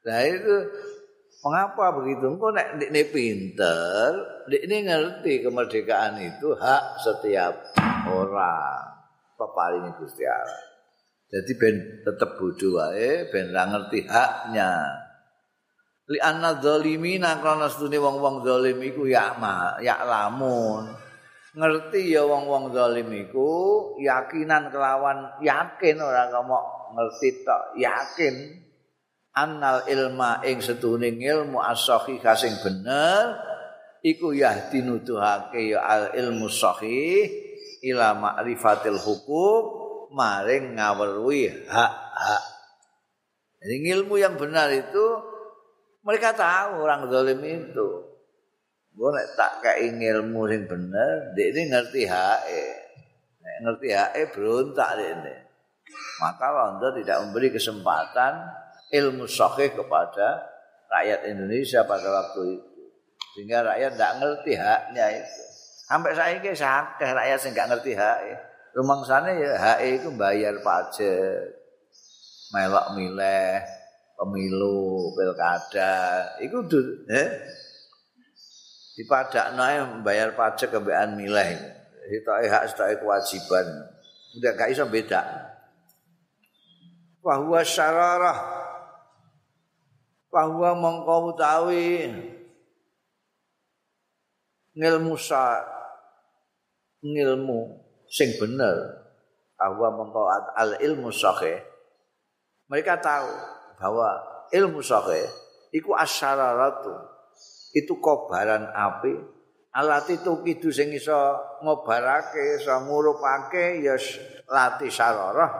Nah 0.04 0.20
itu 0.30 0.56
mengapa 1.42 1.96
begitu? 1.98 2.30
Engko 2.30 2.54
nek 2.54 2.78
ndekne 2.78 3.02
pinter, 3.10 4.10
ndekne 4.46 4.76
ngerti 4.86 5.32
kemerdekaan 5.42 6.20
itu 6.22 6.54
hak 6.54 7.00
setiap 7.02 7.74
orang. 8.12 8.94
Peparingi 9.34 9.90
Gusti 9.98 10.22
Allah. 10.22 10.62
Jadi 11.26 11.52
ben 11.58 11.74
tetep 12.06 12.38
bodho 12.38 12.78
wae, 12.78 13.26
ben 13.34 13.50
ra 13.50 13.66
ngerti 13.66 14.06
haknya. 14.06 15.02
li 16.04 16.20
anna 16.20 16.60
zalimina 16.60 17.40
krana 17.40 17.64
sedune 17.72 17.96
wong-wong 17.96 18.44
zalim 18.44 18.76
iku 18.84 19.08
ya 19.08 19.40
ma 19.40 19.80
ya 19.80 20.04
lamun 20.04 20.92
ngerti 21.56 22.12
ya 22.12 22.28
wong-wong 22.28 22.76
zalim 22.76 23.08
iku 23.08 23.48
yakinan 23.96 24.68
kelawan 24.68 25.32
yakin 25.40 25.96
ora 25.96 26.28
ngomong 26.28 26.92
ngerti 26.92 27.28
tok 27.40 27.62
yakin 27.80 28.34
annal 29.34 29.82
ilma 29.90 30.40
ing 30.46 30.62
sedune 30.62 31.10
ilmu 31.10 31.58
as-sahih 31.58 32.22
sing 32.38 32.54
bener 32.62 33.34
iku 34.00 34.30
yahdi 34.30 34.80
nuduhake 34.86 35.74
ya 35.74 35.82
al 35.82 36.04
ilmu 36.14 36.46
sahih 36.46 37.26
ila 37.84 38.14
ma'rifatil 38.14 38.98
hukum 39.02 39.62
maring 40.14 40.78
ngaweruhi 40.78 41.66
hak-hak 41.66 42.42
jadi 43.64 43.96
ilmu 43.98 44.20
yang 44.20 44.36
benar 44.38 44.70
itu 44.70 45.34
Mereka 46.04 46.36
tahu 46.36 46.84
orang 46.84 47.08
zalim 47.08 47.40
itu. 47.40 47.88
Gue 48.92 49.10
tak 49.34 49.64
kayak 49.64 49.88
ilmu 49.88 50.44
sing 50.52 50.68
bener, 50.68 51.32
dia 51.32 51.48
ini 51.50 51.72
ngerti 51.72 52.04
hae. 52.04 52.64
Ngerti 53.64 53.88
hae 53.88 54.22
berontak 54.28 55.00
dia 55.00 55.16
ini. 55.16 55.34
Maka 56.20 56.46
Londo 56.52 56.92
tidak 56.92 57.24
memberi 57.24 57.48
kesempatan 57.50 58.32
ilmu 58.94 59.26
sahih 59.26 59.74
kepada 59.74 60.46
rakyat 60.86 61.26
Indonesia 61.26 61.82
pada 61.82 62.06
waktu 62.06 62.62
itu. 62.62 62.82
Sehingga 63.34 63.66
rakyat 63.66 63.98
tidak 63.98 64.12
ngerti 64.22 64.52
haknya 64.54 65.06
itu. 65.18 65.42
Sampai 65.84 66.14
saya 66.14 66.38
ini 66.38 66.54
sakit 66.54 67.10
rakyat 67.10 67.38
yang 67.42 67.52
tidak 67.52 67.68
ngerti 67.74 67.92
hak. 67.98 68.18
Rumah 68.74 68.98
sana 69.02 69.30
ya 69.34 69.52
hak 69.58 69.78
itu 69.82 70.08
bayar 70.14 70.62
pajak. 70.62 71.42
Melok 72.54 72.94
mileh. 72.94 73.82
pemilu 74.14 75.10
pilkada 75.18 76.22
iku 76.38 76.62
eh 77.10 77.28
dipadakno 78.94 79.58
ae 79.58 79.82
membayar 79.82 80.30
pajak 80.38 80.70
kembean 80.70 81.18
milih 81.18 81.58
itu 82.06 82.30
hak 82.30 82.62
itu 82.70 82.82
kewajiban 83.02 83.66
udah 84.38 84.52
gak 84.54 84.70
iso 84.70 84.86
beda 84.86 85.22
bahwa 87.26 87.58
syararah 87.66 88.38
bahwa 90.34 90.74
mongko 90.74 91.30
utawi 91.30 92.10
ngilmu 94.74 95.14
sa 95.14 95.62
ngilmu 96.98 97.60
sing 98.10 98.34
bener. 98.42 99.06
Bahwa 99.54 99.94
mongko 99.94 100.26
al 100.58 100.82
ilmu 100.82 101.14
sahih. 101.14 101.62
Mereka 102.66 102.98
tahu 102.98 103.30
bahwa 103.78 104.08
ilmu 104.50 104.82
sahih 104.82 105.30
iku 105.70 105.94
asyararatu. 105.94 107.14
Itu 107.70 108.02
kobaran 108.02 108.74
api. 108.74 109.14
Alat 109.74 110.06
itu 110.10 110.42
kidu 110.42 110.70
sing 110.70 110.94
iso 110.94 111.14
ngobarake 111.62 112.58
iso 112.58 112.74
ngurupake 112.86 113.82
ya 113.82 113.94
lati 114.50 114.90
syararah. 114.90 115.50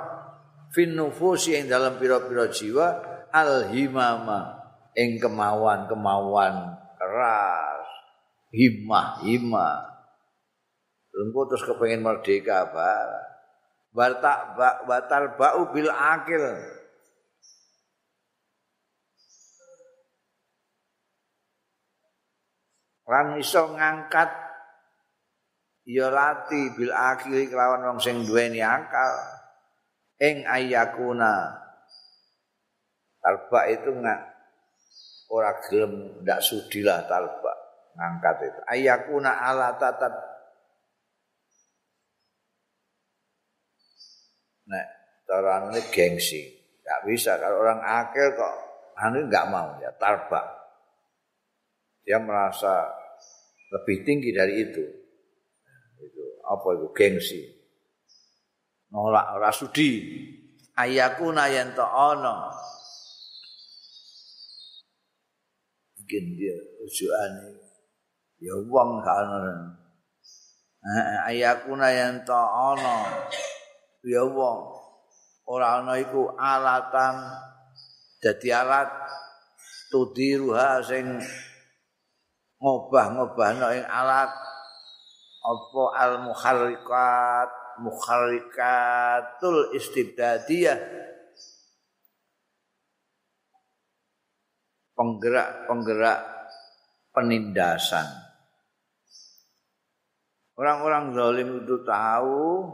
Fin 0.75 0.99
nufusi 0.99 1.55
ing 1.55 1.71
dalam 1.71 1.99
pira-pira 1.99 2.51
jiwa 2.51 3.15
al 3.31 3.71
himama 3.75 4.54
ing 4.95 5.19
kemauan-kemauan 5.19 6.79
keras 6.99 7.87
himmah 8.55 9.23
himmah 9.27 9.95
Lengko 11.15 11.47
terus 11.47 11.63
kepengen 11.63 12.03
merdeka, 12.03 12.75
Pak. 12.75 13.07
Batal 13.95 14.59
batal 14.83 15.39
ba'u 15.39 15.71
bil 15.71 15.87
akil. 15.87 16.43
lan 23.05 23.37
iso 23.37 23.69
ngangkat 23.77 24.33
ya 25.85 26.09
lati 26.09 26.73
bil 26.73 26.89
akhiri 26.89 27.53
kelawan 27.53 27.85
wong 27.85 28.01
sing 28.01 28.25
duweni 28.25 28.65
akal 28.65 29.13
ing 30.25 30.41
ayakuna 30.49 31.53
talba 33.21 33.61
itu 33.69 33.93
nggak 33.93 34.34
ora 35.31 35.57
gelem 35.65 36.21
ndak 36.25 36.41
sudilah 36.45 37.07
talba 37.09 37.53
ngangkat 37.95 38.37
itu 38.51 38.61
ayakuna 38.69 39.33
ala 39.41 39.77
tatat 39.79 40.13
nek 44.69 44.87
cara 45.25 45.71
ini 45.71 45.81
gengsi 45.93 46.43
nggak 46.85 47.01
bisa 47.09 47.41
kalau 47.41 47.65
orang 47.65 47.81
akil 47.81 48.29
kok 48.37 48.55
anu 49.01 49.25
nggak 49.25 49.49
mau 49.49 49.79
ya 49.81 49.93
talba 49.97 50.65
dia 52.05 52.21
merasa 52.21 52.85
lebih 53.73 54.05
tinggi 54.05 54.31
dari 54.31 54.55
itu. 54.61 54.85
Itu 55.99 56.25
apa 56.45 56.69
itu 56.77 56.89
gengsi. 56.93 57.41
Nolak 58.93 59.41
ora 59.41 59.51
sudi. 59.51 59.91
Ayakuna 60.77 61.49
yen 61.49 61.73
to 61.73 61.83
ana. 61.83 62.53
Mungkin 66.05 66.37
dia 66.37 66.53
ujukane 66.85 67.49
ya 68.37 68.53
wong 68.69 69.01
gak 69.01 69.25
ana. 69.25 69.73
Ayakuna 71.25 71.89
yen 71.89 72.21
to 72.29 72.37
ana. 72.37 73.25
Ya 74.05 74.21
wong 74.21 74.69
ora 75.49 75.81
ana 75.81 75.97
iku 75.97 76.29
alatan. 76.37 77.25
Dadi 78.21 78.53
alat 78.53 78.93
tudiruha 79.89 80.85
sing 80.85 81.25
ngobah-ngobahno 82.61 83.65
alat. 83.89 84.29
Apa 85.41 85.85
al 86.05 86.21
muharrikat 86.21 87.49
muharrikatul 87.81 89.73
istibdadiyah 89.73 90.77
penggerak-penggerak 95.05 96.21
penindasan 97.13 98.09
orang-orang 100.57 101.13
zalim 101.13 101.49
itu 101.61 101.85
tahu 101.85 102.73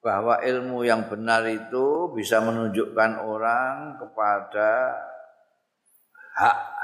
bahwa 0.00 0.40
ilmu 0.40 0.88
yang 0.88 1.04
benar 1.12 1.44
itu 1.44 2.08
bisa 2.16 2.40
menunjukkan 2.40 3.12
orang 3.28 4.00
kepada 4.00 4.96
hak 6.40 6.76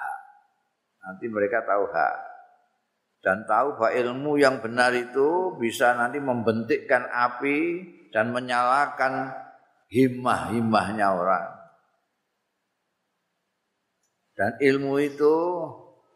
Nanti 1.03 1.27
mereka 1.27 1.67
tahu 1.67 1.91
hak. 1.91 2.17
Dan 3.23 3.47
tahu 3.47 3.79
bahwa 3.79 3.91
ilmu 3.95 4.33
yang 4.39 4.59
benar 4.59 4.91
itu 4.95 5.55
bisa 5.59 5.95
nanti 5.95 6.19
membentikkan 6.19 7.07
api 7.07 7.59
dan 8.11 8.35
menyalakan 8.35 9.31
himmah-himmahnya 9.91 11.07
orang. 11.07 11.47
Dan 14.43 14.59
ilmu 14.59 14.99
itu 14.99 15.63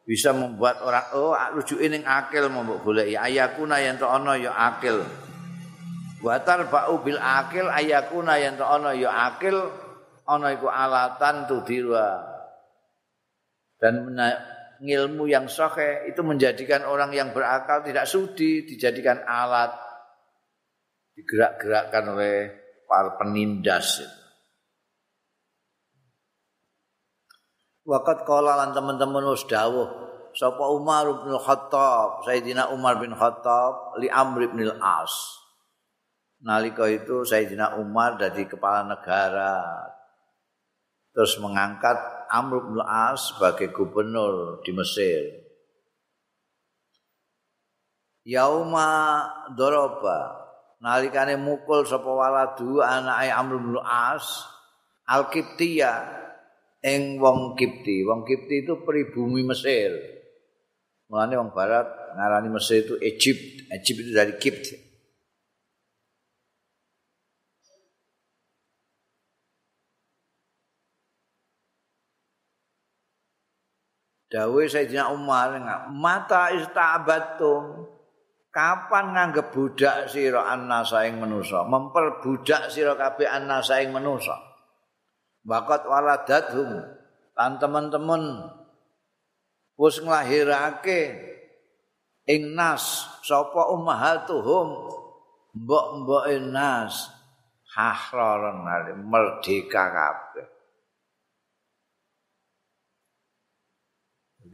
bisa 0.02 0.34
membuat 0.34 0.82
orang 0.82 1.06
oh 1.14 1.30
rujukin 1.54 1.94
ning 1.94 2.02
akil 2.02 2.50
mau 2.50 2.66
golek 2.82 3.14
ya 3.14 3.22
ayakuna 3.22 3.78
yang 3.78 4.02
to 4.02 4.06
ana 4.10 4.34
ya 4.34 4.50
akil. 4.50 5.06
Watar 6.26 6.66
ba'u 6.66 7.06
bil 7.06 7.22
akil 7.22 7.70
ayakuna 7.70 8.34
yang 8.42 8.58
to 8.58 8.66
ana 8.66 8.98
ya 8.98 9.30
akil 9.30 9.70
ana 10.26 10.58
iku 10.58 10.66
alatan 10.66 11.46
tudirwa. 11.46 12.18
Dan 13.78 14.10
ilmu 14.82 15.30
yang 15.30 15.46
sahih 15.46 16.10
itu 16.10 16.26
menjadikan 16.26 16.82
orang 16.82 17.14
yang 17.14 17.30
berakal 17.30 17.86
tidak 17.86 18.10
sudi 18.10 18.66
dijadikan 18.66 19.22
alat 19.22 19.70
digerak-gerakkan 21.14 22.10
oleh 22.10 22.50
para 22.90 23.14
penindas 23.22 24.02
itu. 24.02 24.25
Waqat 27.86 28.26
qala 28.26 28.58
lan 28.58 28.74
teman-teman 28.74 29.22
wis 29.30 29.46
dawuh 29.46 29.86
sapa 30.34 30.64
Umar 30.74 31.06
bin 31.22 31.38
Khattab, 31.38 32.26
Sayyidina 32.26 32.74
Umar 32.74 32.98
bin 32.98 33.14
Khattab 33.14 33.94
li 34.02 34.10
Amr 34.10 34.50
bin 34.50 34.66
Al-As. 34.66 35.38
Nalika 36.42 36.90
itu 36.90 37.22
Sayyidina 37.22 37.78
Umar 37.78 38.18
jadi 38.18 38.42
kepala 38.50 38.84
negara 38.90 39.62
terus 41.14 41.38
mengangkat 41.38 41.94
Amr 42.26 42.66
bin 42.66 42.82
Al-As 42.82 43.30
sebagai 43.30 43.70
gubernur 43.70 44.60
di 44.66 44.74
Mesir. 44.74 45.46
Yauma 48.26 49.22
doroba 49.54 50.34
nalikane 50.82 51.38
mukul 51.38 51.86
sapa 51.86 52.10
waladu 52.10 52.82
anake 52.82 53.30
Amr 53.30 53.62
bin 53.62 53.78
Al-As 53.78 54.42
Al-Qibtiyah 55.06 56.25
ing 56.82 57.22
wong 57.22 57.54
Kipti. 57.54 58.04
Wong 58.04 58.26
Kipti 58.26 58.66
itu 58.66 58.80
pribumi 58.82 59.46
Mesir. 59.46 59.94
Mulane 61.06 61.38
wong 61.38 61.50
barat 61.54 61.86
ngarani 62.18 62.48
Mesir 62.50 62.84
itu 62.84 62.94
Egypt. 62.98 63.70
Egypt 63.70 64.00
itu 64.02 64.12
dari 64.12 64.34
Kipt. 64.36 64.64
Dawe 74.26 74.62
Sayyidina 74.66 75.14
Umar 75.14 75.54
mata 75.94 76.50
istabatum 76.50 77.86
kapan 78.56 79.12
nganggep 79.12 79.52
budak 79.52 80.08
sira 80.08 80.48
annasa 80.48 81.04
ing 81.04 81.20
manusa 81.20 81.62
memperbudak 81.68 82.72
sira 82.72 82.96
kabeh 82.96 83.28
annasa 83.28 83.84
ing 83.84 83.92
manusa 83.92 84.32
Bakat 85.46 85.86
waladathum. 85.86 86.82
Lan 87.38 87.52
teman-teman 87.62 88.50
wis 89.78 90.02
nglahirake 90.02 91.14
ing 92.26 92.58
nas 92.58 93.06
sapa 93.22 93.70
ummahatuhum? 93.70 94.68
Mbok-mboke 95.54 96.36
nas. 96.50 97.14
Hahraran 97.76 98.64
merdeka 99.04 99.84
kabeh. 99.92 100.48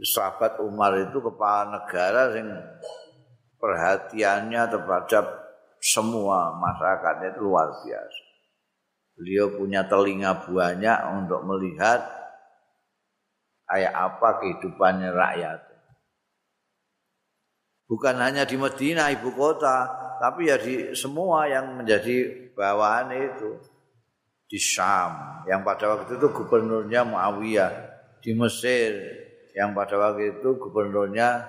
Sahabat 0.02 0.58
Umar 0.58 0.98
itu 0.98 1.22
kepala 1.22 1.78
negara 1.78 2.34
yang 2.34 2.50
perhatiannya 3.62 4.62
terhadap 4.66 5.24
semua 5.78 6.50
masyarakatnya 6.58 7.38
itu 7.38 7.40
luar 7.46 7.70
biasa. 7.86 8.31
Beliau 9.16 9.52
punya 9.54 9.84
telinga 9.84 10.48
banyak 10.48 10.98
untuk 11.20 11.44
melihat 11.44 12.00
kayak 13.68 13.92
apa 13.92 14.28
kehidupannya 14.40 15.10
rakyat. 15.12 15.60
Bukan 17.88 18.16
hanya 18.20 18.48
di 18.48 18.56
Medina 18.56 19.12
ibu 19.12 19.36
kota, 19.36 19.84
tapi 20.16 20.48
ya 20.48 20.56
di 20.56 20.96
semua 20.96 21.44
yang 21.44 21.76
menjadi 21.76 22.48
bawahan 22.56 23.12
itu 23.12 23.60
di 24.48 24.60
Syam 24.60 25.44
yang 25.48 25.64
pada 25.64 25.88
waktu 25.92 26.20
itu 26.20 26.28
gubernurnya 26.28 27.08
Muawiyah 27.08 27.72
di 28.20 28.36
Mesir 28.36 28.92
yang 29.56 29.72
pada 29.72 29.96
waktu 29.96 30.40
itu 30.40 30.56
gubernurnya 30.56 31.40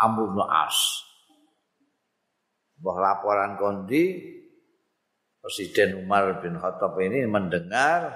Amr 0.00 0.32
bin 0.32 0.40
As. 0.48 1.04
Laporan 2.80 3.60
kondi 3.60 4.39
Presiden 5.40 6.04
Umar 6.04 6.44
bin 6.44 6.60
Khattab 6.60 7.00
ini 7.00 7.24
mendengar 7.24 8.12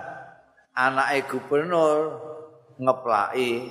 anak 0.76 1.24
gubernur 1.24 2.20
ngeplai 2.76 3.64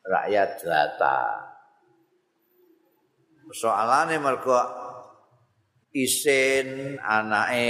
rakyat 0.00 0.48
jelata. 0.56 1.44
Soalane 3.52 4.16
mergo 4.16 4.56
isin 5.92 6.96
anake 7.04 7.68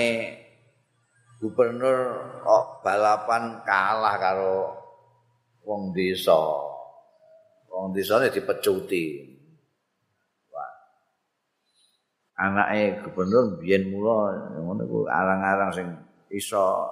gubernur 1.43 1.99
kok 2.47 2.87
balapan 2.87 3.67
kalah 3.67 4.15
karo 4.15 4.59
wong 5.67 5.91
desa. 5.91 6.39
Wong 7.67 7.91
desane 7.91 8.31
dipecuti. 8.31 9.36
Anake 12.37 13.01
gubernur 13.01 13.57
biyen 13.57 13.89
mula 13.89 14.37
ngono 14.61 14.83
ku 14.85 14.99
arang-arang 15.09 15.73
sing 15.73 15.89
iso 16.29 16.85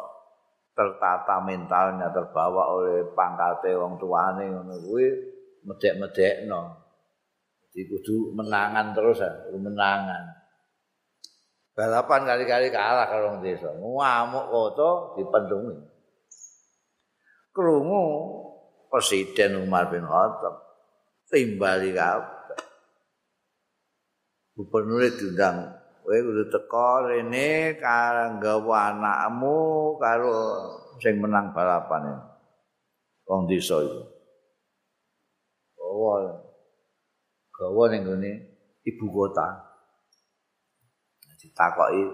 tertata 0.74 1.38
mentalnya 1.44 2.11
terbawa 2.11 2.74
oleh 2.74 3.12
pangkate 3.12 3.76
wong 3.76 4.00
tuane 4.00 4.50
ngono 4.50 4.74
kuwi 4.83 5.07
medek-medekno. 5.64 6.83
Jadi 7.74 7.90
kudu 7.90 8.38
menangan 8.38 8.94
terus 8.94 9.18
ya, 9.18 9.30
menangan. 9.50 10.22
Balapan 11.74 12.22
kali-kali 12.22 12.70
kalah 12.70 13.11
karo 13.11 13.35
wong 13.35 13.38
desa. 13.42 13.66
Ngamuk 13.74 14.46
foto 14.46 15.18
dipendungi. 15.18 15.74
Krungu 17.50 18.04
Presiden 18.90 19.59
Umar 19.66 19.90
bin 19.90 20.07
Khattab 20.07 20.54
timbali 21.26 21.90
kabeh. 21.90 22.33
Gubernur 24.54 25.02
diundang. 25.10 25.82
Kowe 26.04 26.18
kudu 26.20 26.44
teko 26.52 27.08
rene 27.08 27.80
karo 27.80 28.70
anakmu 28.70 29.58
karo 29.96 30.36
sing 31.00 31.16
menang 31.16 31.50
balapan 31.56 32.20
wong 33.24 33.48
desa 33.48 33.80
iku. 33.80 34.04
Gawa 35.74 36.14
gawa 37.56 37.82
ning 37.88 38.04
gone 38.04 38.32
ibu 38.84 39.06
kota. 39.08 39.48
Ditakoki. 41.40 42.04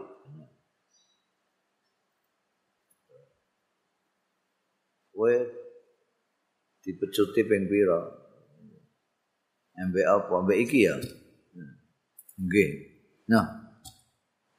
Kowe 5.10 5.34
dipecuti 6.80 7.40
ping 7.42 7.66
pira? 7.66 8.00
Mbek 9.80 10.06
apa? 10.06 10.34
Mbek 10.46 10.60
iki 10.62 10.86
ya 10.86 10.94
Nggih. 12.40 12.70
Nah. 13.28 13.46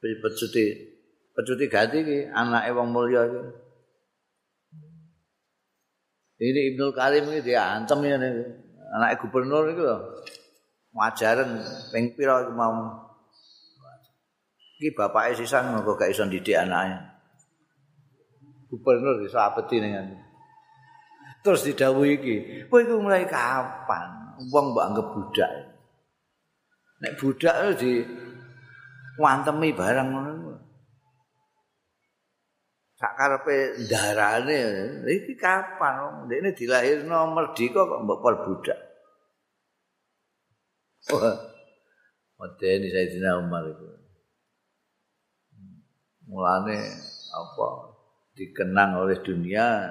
Pecuti 0.02 0.64
pecuti 1.30 1.64
ganti 1.70 2.02
iki 2.02 2.18
anake 2.26 2.70
wong 2.74 2.90
mulya 2.90 3.22
iki. 3.26 3.42
Ini 6.42 6.60
Ibnu 6.74 6.90
Karim 6.90 7.30
iki 7.30 7.54
diantem 7.54 7.98
ya 8.02 8.16
nih. 8.18 8.32
Anake 8.98 9.14
gubernur 9.22 9.70
iki 9.70 9.82
lho. 9.82 9.98
Wajaran 10.92 11.62
ping 11.94 12.18
pira 12.18 12.42
iku 12.42 12.52
mau. 12.54 13.06
Iki 14.82 14.98
bapake 14.98 15.38
sisan 15.38 15.70
kok 15.78 15.94
gak 15.94 16.10
iso 16.10 16.26
didik 16.26 16.58
anake. 16.58 16.98
Gubernur 18.66 19.22
iso 19.22 19.38
apeti 19.38 19.78
ning 19.78 19.94
Terus 21.42 21.66
didhawuhi 21.66 22.10
iki, 22.22 22.36
"Kowe 22.70 22.86
iku 22.86 23.02
mulai 23.02 23.26
kapan 23.26 24.38
wong 24.54 24.70
mbok 24.70 24.86
anggap 24.86 25.06
budak?" 25.10 25.71
Nek 27.02 27.18
budak 27.18 27.82
di 27.82 27.98
wantemi 29.18 29.74
barang 29.74 30.08
ngono. 30.14 30.54
Sak 32.94 33.18
karepe 33.18 33.82
ndarane 33.82 34.58
iki 35.10 35.34
kapan 35.34 36.30
ndekne 36.30 36.54
dilahirno 36.54 37.34
merdeka 37.34 37.82
kok 37.82 38.02
mbok 38.06 38.22
per 38.22 38.34
budak. 38.46 38.80
Wah. 41.10 41.36
Modeni 42.38 42.86
Sayyidina 42.90 43.42
Umar 43.42 43.66
itu. 43.66 43.86
Mulane 46.30 46.78
apa 47.34 47.68
dikenang 48.38 49.02
oleh 49.02 49.18
dunia 49.18 49.90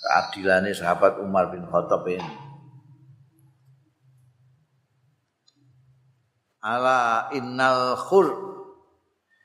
keadilane 0.00 0.72
sahabat 0.72 1.20
Umar 1.20 1.52
bin 1.52 1.68
Khattab 1.68 2.08
ini 2.08 2.45
ala 6.66 7.30
innal 7.30 7.94
khur 7.94 8.26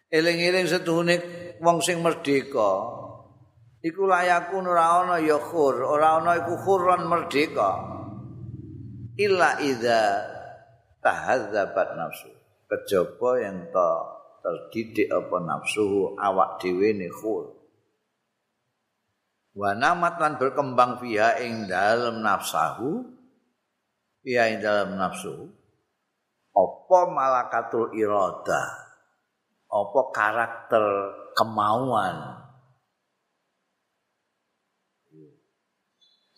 eling-eling 0.10 0.66
setuhune 0.66 1.22
wong 1.62 1.80
sing 1.80 2.02
merdeka. 2.02 2.98
Iku 3.82 4.06
layaku 4.06 4.62
ora 4.62 5.02
ana 5.02 5.16
ya 5.22 5.38
khur 5.42 5.82
ora 5.82 6.22
ana 6.22 6.38
iku 6.42 6.54
khurran 6.58 7.06
merdeka. 7.06 7.70
Illa 9.18 9.58
idza 9.62 10.02
tahadzabat 11.02 11.98
nafsu. 11.98 12.30
Kejaba 12.70 13.32
yang 13.42 13.68
ta 13.74 13.90
terdidik 14.42 15.10
apa 15.12 15.38
nafsu 15.42 16.14
awak 16.18 16.62
dhewe 16.62 16.94
ne 16.98 17.10
khur. 17.10 17.58
Wa 19.52 19.76
namat 19.76 20.16
lan 20.22 20.40
berkembang 20.40 21.02
fiha 21.02 21.42
ing 21.44 21.68
dalem 21.68 22.24
nafsahu 22.24 23.04
fiha 24.24 24.56
ing 24.56 24.64
dalem 24.64 24.96
nafsu 24.96 25.61
apa 26.52 27.00
malakatul 27.08 27.96
irada? 27.96 28.64
Apa 29.72 30.02
karakter 30.12 30.84
kemauan? 31.32 32.44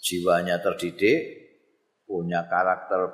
Jiwanya 0.03 0.59
terdidik, 0.59 1.23
punya 2.05 2.45
karakter 2.45 3.09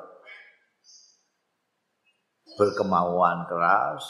berkemauan 2.57 3.47
keras. 3.47 4.03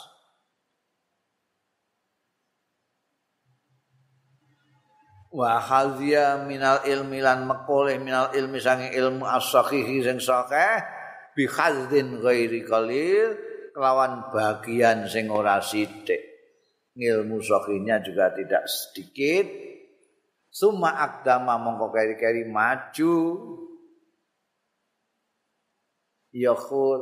Wa 5.30 5.62
hadhiya 5.62 6.42
minal 6.50 6.82
ilmi 6.90 7.22
lan 7.22 7.46
maqole 7.46 8.02
minal 8.02 8.34
ilmi 8.34 8.58
sange 8.58 8.90
ilmu 8.90 9.30
as-sahihi 9.30 10.02
sing 10.02 10.18
sahih 10.18 10.82
bi 11.40 11.48
khadzin 11.48 12.20
ghairi 12.20 12.68
qalil 12.68 13.40
kelawan 13.72 14.28
bagian 14.28 15.08
sing 15.08 15.32
ora 15.32 15.64
sithik. 15.64 16.20
Ilmu 17.00 17.40
sahihnya 17.40 18.04
juga 18.04 18.28
tidak 18.36 18.68
sedikit, 18.68 19.48
Suma 20.50 20.98
akdama 20.98 21.62
mongko 21.62 21.94
keri-keri 21.94 22.50
maju. 22.50 23.18
Yakhul 26.34 27.02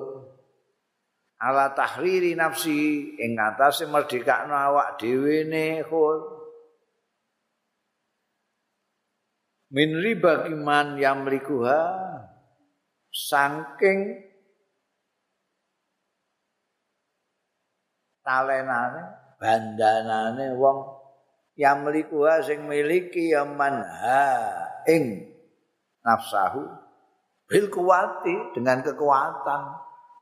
ala 1.40 1.72
tahriri 1.72 2.36
nafsi 2.36 3.12
ing 3.20 3.40
atase 3.40 3.88
merdekakno 3.88 4.52
awak 4.52 5.00
dhewe 5.00 5.48
ne 5.48 5.82
khul. 5.88 6.20
Min 9.72 10.00
riba 10.00 10.48
iman 10.48 10.96
yang 11.00 11.28
melikuha 11.28 11.82
saking 13.12 14.27
talenane 18.28 19.04
bandanane 19.40 20.52
wong 20.60 20.84
yang 21.56 21.88
melikuha 21.88 22.44
sing 22.44 22.68
miliki 22.68 23.32
yaman 23.32 23.80
ha 23.80 24.28
ing 24.84 25.32
nafsahu 26.04 26.68
bil 27.48 27.66
kuwati 27.72 28.52
dengan 28.52 28.84
kekuatan 28.84 29.62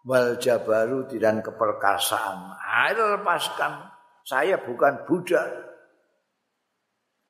wal 0.06 0.38
jabaru 0.38 1.10
dan 1.18 1.41
keperkasaan. 1.41 2.54
Ayo 2.62 3.18
lepaskan. 3.18 3.89
Saya 4.26 4.62
bukan 4.62 5.06
budak. 5.10 5.50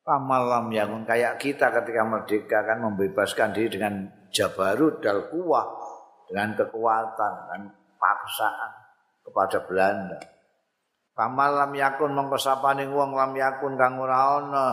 Pamalam 0.06 0.70
yang 0.70 1.02
kayak 1.02 1.42
kita 1.42 1.74
ketika 1.82 2.06
merdeka 2.06 2.62
kan 2.62 2.78
membebaskan 2.78 3.58
diri 3.58 3.74
dengan 3.80 4.06
jabarut 4.30 5.02
dal 5.02 5.34
kuah 5.34 5.66
dengan 6.30 6.54
kekuatan 6.54 7.34
dan 7.50 7.62
paksaan 7.98 8.72
kepada 9.26 9.66
Belanda 9.66 10.35
Kamal 11.16 11.56
lam 11.56 11.72
yakun 11.72 12.12
mongko 12.12 12.36
sapaning 12.36 12.92
wong 12.92 13.16
lam 13.16 13.32
yakun 13.40 13.80
kang 13.80 13.96
ora 13.96 14.44
ana. 14.44 14.68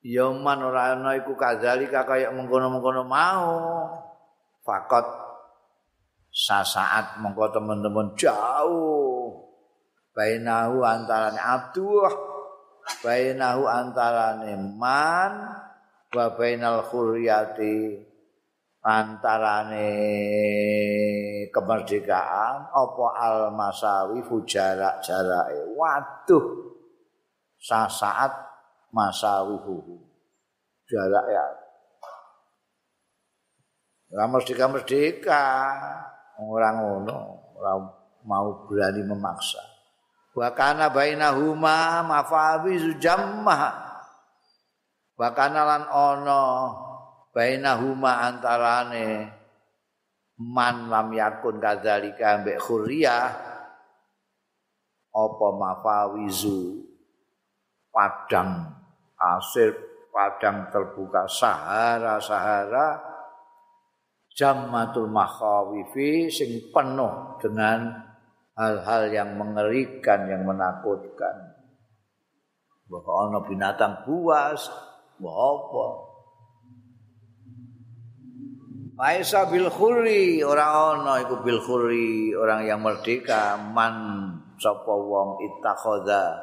Ya 0.00 0.26
man 0.32 0.64
ora 0.64 0.96
ana 0.96 1.12
iku 1.14 1.36
kadzalika 1.36 2.08
kaya 2.08 2.32
mengkono-mengkono 2.32 3.04
mau. 3.04 3.52
Fakot 4.64 5.04
sasaat 6.32 7.20
mongko 7.20 7.52
teman-teman 7.52 8.16
jauh. 8.16 9.52
Bainahu 10.16 10.84
antarane 10.84 11.40
aduh 11.40 12.32
bainahu 13.00 13.64
antarane 13.64 14.56
man 14.76 15.32
wa 16.12 16.26
bainal 16.36 16.84
khuriyati 16.84 18.11
antarane 18.82 19.90
kemerdekaan 21.54 22.66
apa 22.68 23.06
al 23.14 23.38
masawi 23.54 24.18
fujarak 24.26 24.98
jarake 25.00 25.62
waduh 25.78 26.74
sasaat 27.62 28.34
masawi 28.90 29.54
hu 29.62 30.02
jarak 30.90 31.24
ya 31.30 31.46
ora 34.12 34.24
merdeka 34.28 34.64
merdeka 34.66 35.42
orang 36.42 36.76
ngono 36.82 37.18
ora 37.56 38.02
mau 38.26 38.66
berani 38.66 39.02
memaksa. 39.06 39.62
Wa 40.32 40.54
kana 40.56 40.88
bainahuma 40.88 42.00
mafawiz 42.06 42.96
jammah. 43.02 43.92
Wa 45.18 45.28
kana 45.36 45.60
lan 45.62 45.82
ana 45.86 46.42
bainahuma 47.32 48.28
antarane 48.28 49.32
man 50.36 50.92
lam 50.92 51.08
yakun 51.16 51.56
kadzalika 51.58 52.38
ambek 52.38 52.60
khuriyah 52.60 53.52
apa 55.12 55.46
mafawizu? 55.52 56.88
Padang 57.92 58.72
asir 59.20 59.76
padang 60.08 60.72
terbuka 60.72 61.28
sahara 61.28 62.16
sahara 62.16 62.96
jammatul 64.32 65.12
makhawifi 65.12 66.32
sing 66.32 66.72
penuh 66.72 67.36
dengan 67.36 67.92
hal-hal 68.56 69.12
yang 69.12 69.36
mengerikan 69.36 70.24
yang 70.24 70.48
menakutkan. 70.48 71.52
Bahwa 72.88 73.28
ana 73.28 73.38
binatang 73.44 74.04
buas 74.08 74.68
apa 75.20 75.86
Maisa 78.92 79.48
bil 79.48 79.72
khuri 79.72 80.44
ora 80.44 80.92
ana 80.92 81.24
iku 81.24 81.40
bil 81.40 81.64
khuri 81.64 82.36
orang 82.36 82.68
yang 82.68 82.84
merdeka. 82.84 83.56
Man 83.56 83.96
sapa 84.60 84.92
wong 84.92 85.40
ittakhadha 85.40 86.36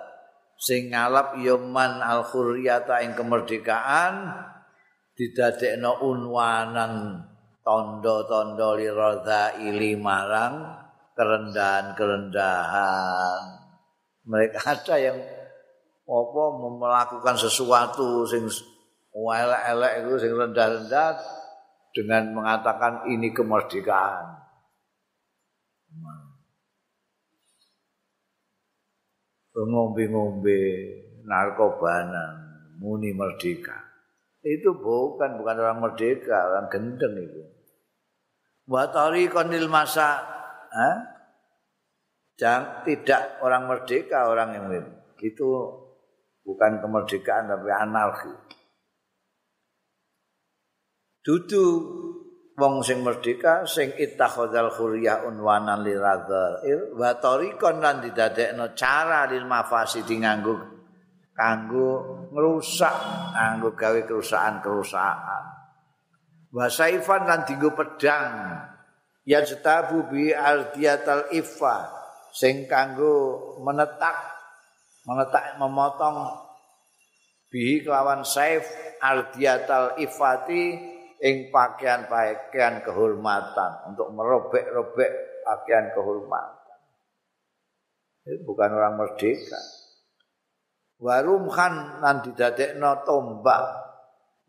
sing 0.57 0.89
ngalap 0.89 1.37
ya 1.37 1.61
man 1.61 2.01
al 2.01 2.25
khuriyata 2.25 3.05
ing 3.05 3.13
kemerdekaan 3.13 4.33
didadekno 5.13 6.01
unwanan 6.01 7.21
tondo-tondo 7.61 8.81
li 8.81 8.89
ili 9.69 9.93
marang 9.93 10.73
kerendahan-kerendahan. 11.13 13.41
Mereka 14.25 14.57
ada 14.65 14.97
yang 14.97 15.21
apa 16.09 16.43
melakukan 16.57 17.37
sesuatu 17.37 18.25
sing 18.25 18.49
elek-elek 19.13 20.01
itu 20.01 20.17
sing 20.17 20.33
rendah-rendah 20.33 21.37
dengan 21.93 22.35
mengatakan 22.35 23.09
ini 23.09 23.33
kemerdekaan. 23.33 24.37
Ngombe-ngombe 29.59 30.59
narkobanan 31.27 32.49
muni 32.79 33.11
merdeka. 33.11 33.75
Itu 34.39 34.79
bukan 34.79 35.35
bukan 35.35 35.55
orang 35.59 35.79
merdeka, 35.83 36.47
orang 36.47 36.71
gendeng 36.71 37.15
itu. 37.19 37.43
Watari 38.69 39.27
konil 39.27 39.67
masa, 39.67 40.23
eh? 40.71 40.97
Jangan 42.39 42.87
tidak 42.87 43.43
orang 43.43 43.67
merdeka 43.67 44.31
orang 44.31 44.49
yang 44.55 44.65
itu 45.19 45.47
bukan 46.47 46.79
kemerdekaan 46.79 47.51
tapi 47.51 47.67
anarki. 47.67 48.31
Dudu 51.29 51.65
wong 52.57 52.81
sing 52.81 53.05
merdeka 53.05 53.69
sing 53.69 53.93
ittakhadzal 53.93 54.73
khuriyah 54.73 55.29
unwanan 55.29 55.85
liradzal 55.85 56.65
wa 56.97 57.13
tariqan 57.21 57.77
lan 57.77 58.01
didadekno 58.01 58.73
cara 58.73 59.29
lil 59.29 59.45
mafasidi 59.45 60.17
nganggo 60.17 60.79
kanggo 61.37 61.89
ngrusak 62.35 62.95
nganggo 63.37 63.77
gawe 63.77 63.99
kerusakan-kerusakan. 64.09 65.43
Wa 66.49 66.67
saifan 66.67 67.23
lan 67.23 67.47
dienggo 67.47 67.71
pedang. 67.71 68.59
Ya 69.23 69.45
jetabu 69.45 70.09
bi 70.09 70.33
ardiyatal 70.33 71.29
iffa 71.31 71.93
sing 72.33 72.65
kanggo 72.65 73.55
menetak 73.61 74.17
menetak 75.05 75.55
memotong. 75.61 76.49
Bi 77.47 77.85
kelawan 77.85 78.25
saif 78.25 78.65
ardiatal 78.99 79.95
ifati 80.01 80.88
ing 81.19 81.51
pakaian-pakaian 81.51 82.79
kehormatan 82.83 83.91
untuk 83.91 84.07
merobek-robek 84.15 85.43
pakaian 85.43 85.91
kehormatan. 85.91 86.79
Itu 88.23 88.43
bukan 88.47 88.69
orang 88.71 88.95
merdeka. 88.95 89.59
Warumhan 90.99 92.03
lan 92.03 92.23
didadekno 92.23 93.03
tombak? 93.07 93.63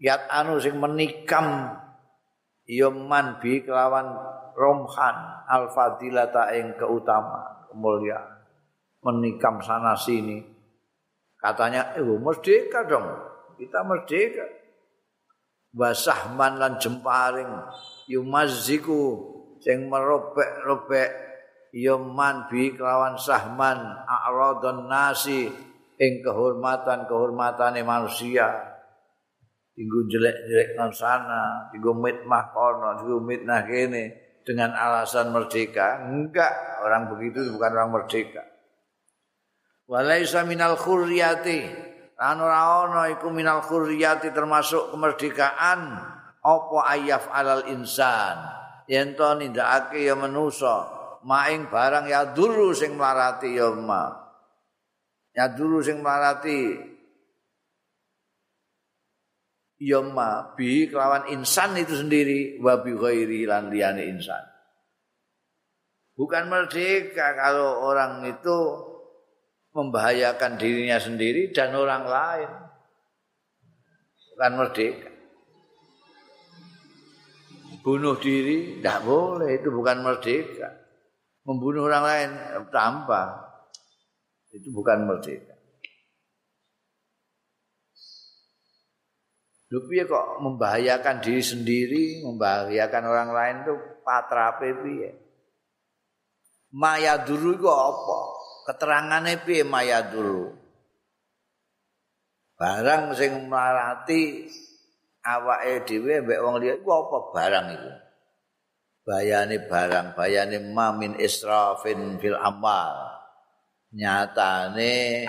Yat 0.03 0.27
anu 0.31 0.59
sing 0.59 0.79
menikam. 0.79 1.79
Yoman 2.71 3.43
bi 3.43 3.67
kelawan 3.67 4.15
romhan 4.55 5.17
al 5.51 5.75
fadilata 5.75 6.55
ing 6.55 6.79
keutamaan 6.79 7.67
kemuliaan 7.67 8.47
menikam 9.03 9.59
sana 9.65 9.99
sini. 9.99 10.39
Katanya 11.41 11.97
eh 11.97 12.05
merdeka 12.05 12.85
dong. 12.87 13.07
Kita 13.57 13.81
merdeka 13.83 14.60
wasahman 15.75 16.59
lan 16.59 16.79
jemparing 16.83 17.51
yumaziku 18.11 19.31
sing 19.63 19.87
merobek-robek 19.87 21.11
yoman 21.71 22.51
bi 22.51 22.75
kelawan 22.75 23.15
sahman 23.15 23.79
a'radun 24.07 24.91
nasi 24.91 25.47
ing 26.01 26.13
kehormatan-kehormatane 26.25 27.85
manusia. 27.85 28.49
Tinggu 29.71 30.11
jelek-jelek 30.13 30.77
nang 30.77 30.93
sana, 30.93 31.71
tinggu 31.71 31.95
mitmah 31.95 32.53
kono, 32.53 33.01
tinggu 33.01 33.21
mitnah 33.23 33.65
kene 33.65 34.13
dengan 34.45 34.75
alasan 34.75 35.31
merdeka. 35.31 36.05
Enggak, 36.11 36.83
orang 36.85 37.13
begitu 37.15 37.55
bukan 37.55 37.71
orang 37.79 37.93
merdeka. 37.95 38.43
Walaisa 39.89 40.45
minal 40.45 40.77
khurriyati. 40.77 41.90
Lan 42.21 42.37
ora 42.37 42.85
ana 42.85 43.09
iku 43.09 43.33
minal 43.33 43.65
khurriyati 43.65 44.37
termasuk 44.37 44.93
kemerdekaan 44.93 45.81
apa 46.45 46.79
ayaf 46.93 47.33
alal 47.33 47.65
insan. 47.73 48.37
Yen 48.85 49.17
to 49.17 49.25
nindakake 49.41 50.05
ya 50.05 50.13
manusa, 50.13 50.85
maing 51.25 51.73
barang 51.73 52.13
ya 52.13 52.37
dulu 52.37 52.77
sing 52.77 52.93
melarati 53.01 53.57
ya 53.57 53.73
ma. 53.73 54.13
Ya 55.33 55.49
dulu 55.49 55.81
sing 55.81 56.05
marati 56.05 56.77
yoma 59.81 60.53
bi 60.53 60.93
kelawan 60.93 61.33
insan 61.33 61.73
itu 61.81 61.97
sendiri 61.97 62.61
wa 62.61 62.85
bi 62.85 62.93
ghairi 62.93 63.49
lan 63.49 63.73
liyane 63.73 64.05
insan. 64.13 64.45
Bukan 66.21 66.53
merdeka 66.53 67.33
kalau 67.33 67.89
orang 67.89 68.29
itu 68.29 68.59
membahayakan 69.71 70.59
dirinya 70.59 70.99
sendiri 70.99 71.55
dan 71.55 71.75
orang 71.75 72.05
lain. 72.07 72.51
Bukan 74.35 74.53
merdeka. 74.57 75.11
Bunuh 77.81 78.17
diri 78.21 78.77
tidak 78.77 79.09
boleh, 79.09 79.57
itu 79.57 79.69
bukan 79.73 80.05
merdeka. 80.05 80.69
Membunuh 81.49 81.89
orang 81.89 82.05
lain 82.05 82.31
tambah 82.69 83.27
itu 84.53 84.69
bukan 84.75 85.09
merdeka. 85.09 85.57
Lupi 89.71 90.03
kok 90.03 90.43
membahayakan 90.43 91.23
diri 91.23 91.43
sendiri, 91.47 92.05
membahayakan 92.27 93.05
orang 93.07 93.31
lain 93.31 93.57
itu 93.63 93.75
patra 94.03 94.59
piye? 94.59 95.15
Maya 96.75 97.23
dulu 97.23 97.55
itu 97.55 97.71
apa? 97.71 98.40
Keterangannya 98.67 99.41
piye 99.45 99.65
maya 99.65 100.05
dulu? 100.05 100.53
Barang 102.61 103.17
sing 103.17 103.49
melarati 103.49 104.45
awake 105.25 105.89
dhewe 105.89 106.21
mbek 106.21 106.41
wong 106.45 106.61
liya 106.61 106.77
iku 106.77 106.89
apa 106.93 107.17
barang 107.33 107.67
itu? 107.73 107.93
Bayane 109.01 109.57
barang, 109.65 110.07
bayane 110.13 110.59
mamin 110.71 111.17
israfin 111.17 112.21
fil 112.21 112.37
amal. 112.37 113.21
nyatane 113.91 115.27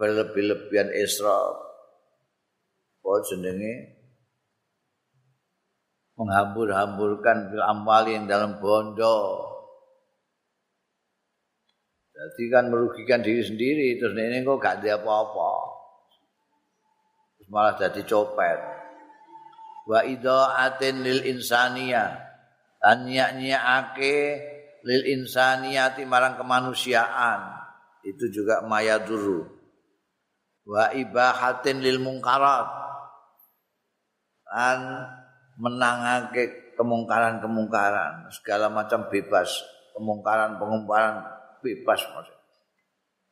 berlebih-lebihan 0.00 0.88
israf 0.96 1.60
apa 2.98 3.10
jenenge 3.28 3.74
menghambur-hamburkan 6.16 7.52
bil 7.52 7.62
amwali 7.62 8.16
yang 8.16 8.26
dalam 8.26 8.58
bondo 8.58 9.47
jadi 12.18 12.44
kan 12.50 12.64
merugikan 12.66 13.22
diri 13.22 13.46
sendiri 13.46 13.94
terus 13.94 14.18
ini 14.18 14.42
kok 14.42 14.58
gak 14.58 14.82
ada 14.82 14.98
apa-apa. 14.98 15.50
Malah 17.46 17.78
jadi 17.78 18.02
copet. 18.02 18.58
Wa 19.86 20.02
idaatin 20.02 21.00
lil 21.00 21.22
insania 21.30 22.12
dan 22.82 23.06
nyak-nyakake 23.06 24.16
lil 24.82 25.02
insaniyati 25.06 26.02
marang 26.10 26.34
kemanusiaan. 26.34 27.54
Itu 28.02 28.28
juga 28.34 28.66
mayaduru 28.66 29.46
wa 30.66 30.90
ibahatin 30.90 31.78
lil 31.78 32.02
mungkarat. 32.02 32.66
An 34.50 35.06
menangake 35.54 36.74
kemungkaran-kemungkaran. 36.74 38.26
Segala 38.34 38.66
macam 38.68 39.06
bebas 39.06 39.48
kemungkaran 39.94 40.58
pengumpulan 40.58 41.37
bebas 41.60 42.00
maksudnya. 42.14 42.36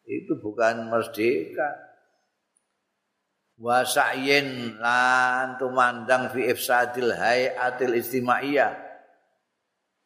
itu 0.06 0.38
bukan 0.38 0.86
merdeka. 0.86 1.70
Wa 3.56 3.82
sa'yin 3.82 4.78
lan 4.78 5.56
tumandang 5.56 6.30
fi 6.30 6.52
ifsadil 6.52 7.10
hayatil 7.10 7.96
istimaiyah. 7.96 8.76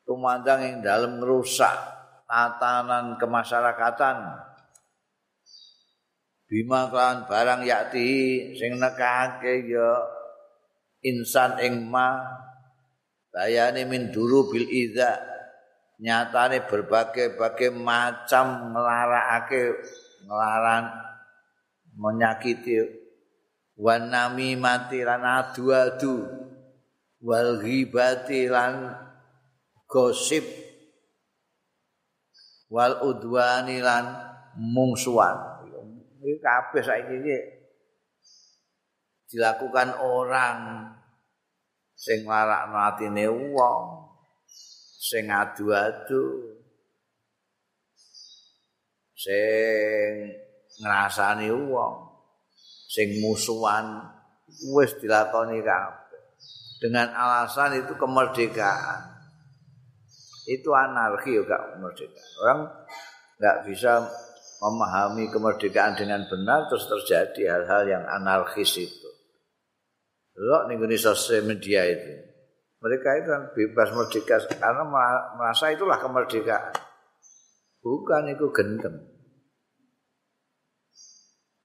Tumandang 0.07 0.65
yang 0.65 0.77
dalam 0.81 1.21
merusak 1.21 1.75
tatanan 2.25 3.19
kemasyarakatan. 3.19 4.41
Bima 6.51 6.91
kan 6.91 7.31
barang 7.31 7.63
yakti 7.63 8.11
sing 8.59 8.79
nekake 8.79 9.71
ya 9.71 10.03
insan 11.07 11.63
ing 11.63 11.87
ma 11.87 12.19
bayane 13.31 13.87
min 13.87 14.11
duru 14.11 14.51
bil 14.51 14.67
iza 14.67 15.15
nyatane 16.01 16.65
berbagai-bagai 16.65 17.71
macam 17.77 18.73
nglarakake 18.73 19.79
nglaran 20.25 20.89
menyakiti. 21.95 22.99
Wanami 23.81 24.61
mati 24.61 25.01
lan 25.05 25.25
adu-adu. 25.25 26.25
Wal 27.21 27.61
ghibati 27.61 28.49
lan 28.49 28.93
gosip. 29.85 30.45
Wal 32.73 33.01
udwani 33.05 33.83
lan 33.83 34.05
mungsuan 34.57 35.51
Ini 36.21 36.37
kabeh 36.37 36.85
saiki 36.85 37.17
iki 37.17 37.39
dilakukan 39.31 39.97
orang 40.03 40.91
sing 41.97 42.29
larakno 42.29 42.77
atine 42.77 43.25
wong, 43.31 44.10
sing 45.01 45.33
adu-adu, 45.33 46.61
sing 49.17 50.13
ngrasani 50.85 51.49
wong, 51.49 51.97
sing 52.93 53.25
musuhan 53.25 54.05
wis 54.77 54.93
dilakoni 55.01 55.65
kabeh. 55.65 56.21
Dengan 56.81 57.17
alasan 57.17 57.81
itu 57.81 57.97
kemerdekaan. 57.97 59.17
Itu 60.45 60.73
anarki 60.77 61.37
juga 61.37 61.77
kemerdekaan. 61.77 62.31
Orang 62.45 62.61
nggak 63.41 63.59
bisa 63.69 64.05
memahami 64.61 65.33
kemerdekaan 65.33 65.97
dengan 65.97 66.29
benar 66.29 66.69
terus 66.69 66.85
terjadi 66.89 67.57
hal-hal 67.57 67.83
yang 67.89 68.05
anarkis 68.05 68.77
itu. 68.77 69.09
Loh 70.41 70.69
nih 70.69 71.01
sosial 71.01 71.45
media 71.49 71.85
itu. 71.89 72.30
Mereka 72.81 73.09
itu 73.21 73.29
kan 73.29 73.43
bebas 73.53 73.89
merdeka 73.93 74.37
karena 74.57 74.85
merasa 75.37 75.69
itulah 75.69 76.01
kemerdekaan. 76.01 76.73
Bukan 77.85 78.23
itu 78.33 78.49
gendem. 78.57 78.95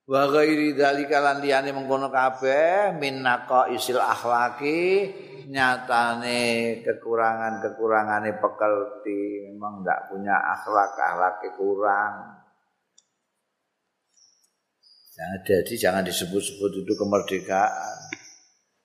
Wa 0.06 0.30
ghairi 0.30 0.76
dzalika 0.78 1.18
lan 1.18 1.42
liyane 1.42 1.74
mengkono 1.74 2.14
kabeh 2.14 2.94
min 3.00 3.26
isil 3.74 3.98
akhlaki 3.98 5.10
nyatane 5.50 6.82
kekurangan-kekurangane 6.86 8.38
pekelti 8.38 9.50
memang 9.50 9.82
enggak 9.82 10.10
punya 10.10 10.36
akhlak 10.36 10.94
akhlak 10.94 11.42
kurang 11.58 12.46
Jangan 15.16 15.40
jadi 15.48 15.74
jangan 15.80 16.04
disebut-sebut 16.04 16.84
itu 16.84 16.94
kemerdekaan. 17.00 18.05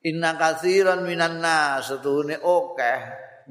Inna 0.01 0.33
kathiran 0.41 1.05
minan 1.05 1.45
nas. 1.45 1.93
Setuhune 1.93 2.41
akeh 2.41 3.01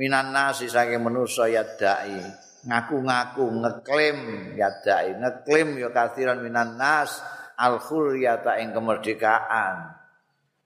minan 0.01 0.33
nas 0.33 0.65
saking 0.65 0.97
manusa 0.97 1.45
ya 1.45 1.61
dai. 1.77 2.17
Ngaku-ngaku 2.65 3.45
ngeklaim 3.61 4.19
ya 4.57 4.69
dai. 4.81 5.13
Ngeklaim 5.13 5.77
ya 5.77 5.93
kathiran 5.93 6.41
minan 6.41 6.73
nas 6.73 7.21
al 7.53 7.77
khuryata 7.77 8.57
ing 8.65 8.73
kemerdekaan. 8.73 9.93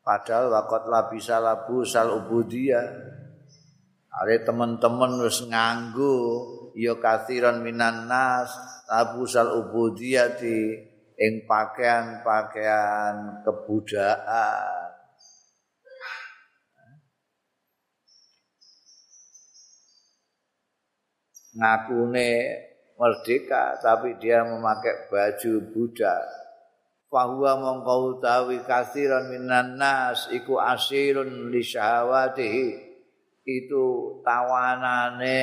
Padahal 0.03 0.51
wakot 0.51 0.87
labisa 0.87 1.39
labu 1.39 1.87
sal 1.87 2.11
ubudiyah 2.11 2.87
are 4.13 4.37
teman-teman 4.45 5.15
wis 5.25 5.41
nganggo 5.47 6.15
ya 6.75 6.99
kathiran 6.99 7.63
minan 7.63 8.07
nas 8.07 8.51
labu 8.87 9.23
sal 9.23 9.51
ubudiyati 9.63 10.59
ing 11.17 11.47
pakaian-pakaian 11.47 13.41
kebudayaan 13.47 14.82
ngakune 21.53 22.31
merdeka 22.97 23.77
tapi 23.81 24.17
dia 24.21 24.45
memakai 24.45 25.09
baju 25.09 25.53
Buddha. 25.73 26.17
Fahuwa 27.13 27.61
mongko 27.61 28.17
utawi 28.17 28.65
kasiran 28.65 29.29
minan 29.29 29.77
nas 29.77 30.33
iku 30.33 30.57
asirun 30.57 31.53
li 31.53 31.61
syahawatihi. 31.61 32.93
Itu 33.43 34.17
tawanane 34.25 35.41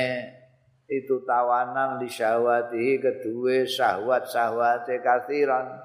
itu 0.91 1.23
tawanan 1.23 2.03
li 2.03 2.11
syahawatihi 2.11 2.99
kedua 2.99 3.63
syahwat 3.63 4.27
syahwate 4.27 4.99
kasiran. 4.99 5.79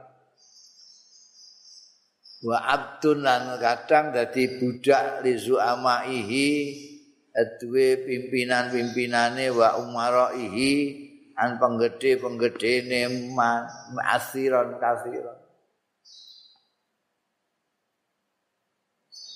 Wa 2.43 2.59
abdun 2.67 3.23
lan 3.23 3.55
kadang 3.63 4.11
dadi 4.11 4.59
budak 4.59 5.23
li 5.23 5.39
zuamaihi 5.39 6.51
duwe 7.61 8.01
pimpinan-pimpinane 8.01 9.53
wa 9.53 9.77
umaraihi 9.77 10.73
an 11.37 11.61
penggede-penggedene 11.61 13.29
asiron 14.09 14.81
kasiron. 14.81 15.37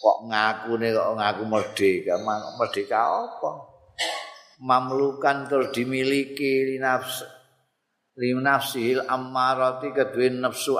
Kok 0.00 0.18
ngaku 0.32 0.80
nih 0.80 0.96
kok 0.96 1.12
ngaku 1.12 1.42
merdeka? 1.44 2.14
Merdeka 2.56 2.98
apa? 3.04 3.52
Mamlukan 4.64 5.44
terus 5.44 5.68
dimiliki 5.76 6.72
li 6.72 6.76
nafsi 6.80 7.24
li 8.20 8.36
nafsihil 8.36 9.04
ammarati 9.08 9.92
kedua 9.92 10.28
nafsu 10.48 10.76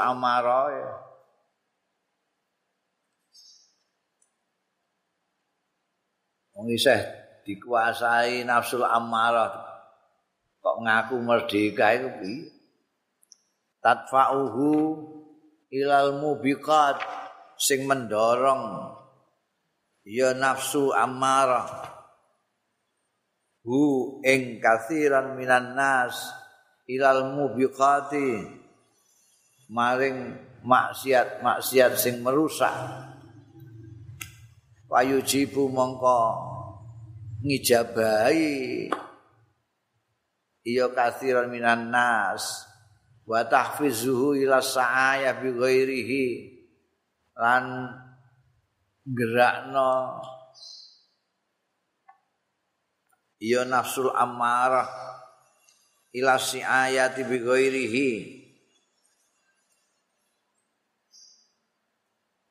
ammarah 6.61 6.69
isih 6.77 7.01
dikuasai 7.49 8.45
nafsul 8.45 8.85
amarah. 8.85 9.65
Kok 10.61 10.77
ngaku 10.85 11.17
merdeka 11.25 11.97
itu 11.97 12.09
piye? 12.21 12.53
Tatfa'uhu 13.81 14.69
ilal 15.73 16.21
mubiqat. 16.21 17.01
Sing 17.57 17.89
mendorong 17.89 18.93
ya 20.05 20.37
nafsu 20.37 20.93
amarah. 20.93 21.69
Hu 23.65 24.21
ing 24.25 24.61
kathiran 24.61 25.37
minan 25.41 25.73
nas 25.73 26.29
ilal 26.85 27.33
mubiqati. 27.33 28.61
Maring 29.73 30.37
maksiat-maksiat 30.61 31.97
sing 31.97 32.21
merusak 32.21 32.73
wayujibu 34.91 35.71
mongko 35.71 36.21
ngijabahi. 37.47 38.91
Iya 40.67 40.87
kathiran 40.93 41.49
minan 41.49 41.89
nas. 41.89 42.67
Wa 43.25 43.47
tahfizuhu 43.47 44.35
ila 44.43 44.59
sa'aya 44.59 45.39
bi 45.39 45.55
ghairihi. 45.55 46.27
Lan 47.39 47.95
gerakno 49.07 50.21
iya 53.41 53.65
nafsul 53.65 54.13
amarah 54.13 54.91
ila 56.13 56.37
si'ayati 56.37 57.25
bi 57.25 57.41
ghairihi. 57.41 58.11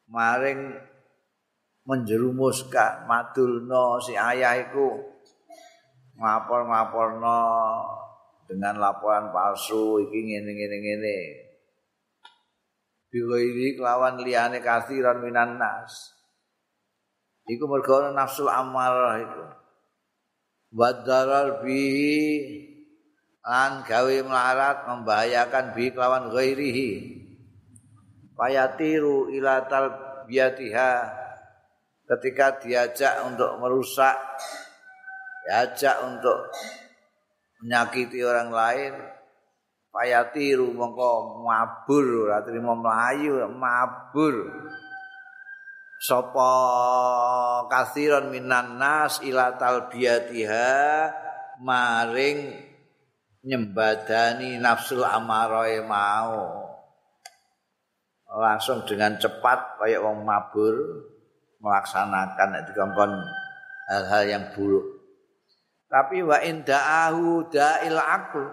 Maring 0.10 0.89
menjerumuskan 1.90 3.10
madulno 3.10 3.98
si 3.98 4.14
ayah 4.14 4.62
iku. 4.70 4.94
Ngapor-ngaporno 6.22 7.42
dengan 8.46 8.78
laporan 8.78 9.34
palsu 9.34 9.98
iki 10.06 10.20
ngene 10.30 10.52
ngene 10.54 10.78
ngene. 10.78 11.18
Biwairi 13.10 13.74
kelawan 13.74 14.22
liyane 14.22 14.62
kathiran 14.62 15.26
minan 15.26 15.58
nas. 15.58 16.14
Iku 17.50 17.66
mergo 17.66 18.14
nafsu 18.14 18.46
amarah 18.46 19.18
iku. 19.26 19.46
Wadaral 20.70 21.66
bi 21.66 21.82
an 23.42 23.82
gawe 23.82 24.16
melarat 24.22 24.86
membahayakan 24.86 25.74
bi 25.74 25.90
kelawan 25.90 26.30
ghairihi. 26.30 27.18
Payatiru 28.38 29.34
ila 29.34 29.66
talbiyatiha 29.66 31.19
ketika 32.10 32.58
diajak 32.58 33.22
untuk 33.30 33.62
merusak 33.62 34.18
diajak 35.46 36.02
untuk 36.10 36.50
menyakiti 37.62 38.26
orang 38.26 38.50
lain 38.50 38.94
payatiru 39.90 40.70
mongko 40.74 41.42
mabur 41.44 42.30
ora 42.30 42.46
trimo 42.46 42.78
mlayu 42.78 43.46
mabur. 43.50 44.36
Sapa 46.00 46.54
kasiron 47.68 48.32
minan 48.32 48.80
nas 48.80 49.20
ila 49.20 49.60
talbiyatiha 49.60 50.72
maring 51.60 52.56
nyembadani 53.44 54.56
nafsul 54.64 55.04
amaroe 55.04 55.84
mau. 55.84 56.64
Langsung 58.30 58.88
dengan 58.88 59.20
cepat 59.20 59.82
kayak 59.82 60.00
wong 60.00 60.24
mabur 60.24 60.76
melaksanakan 61.60 62.48
nek 62.56 62.64
dikongkon 62.72 63.12
hal-hal 63.92 64.24
yang 64.28 64.46
buruk. 64.56 64.86
Tapi 65.90 66.22
wa 66.24 66.38
inda'ahu 66.40 67.50
da'il 67.50 68.00
aql. 68.00 68.46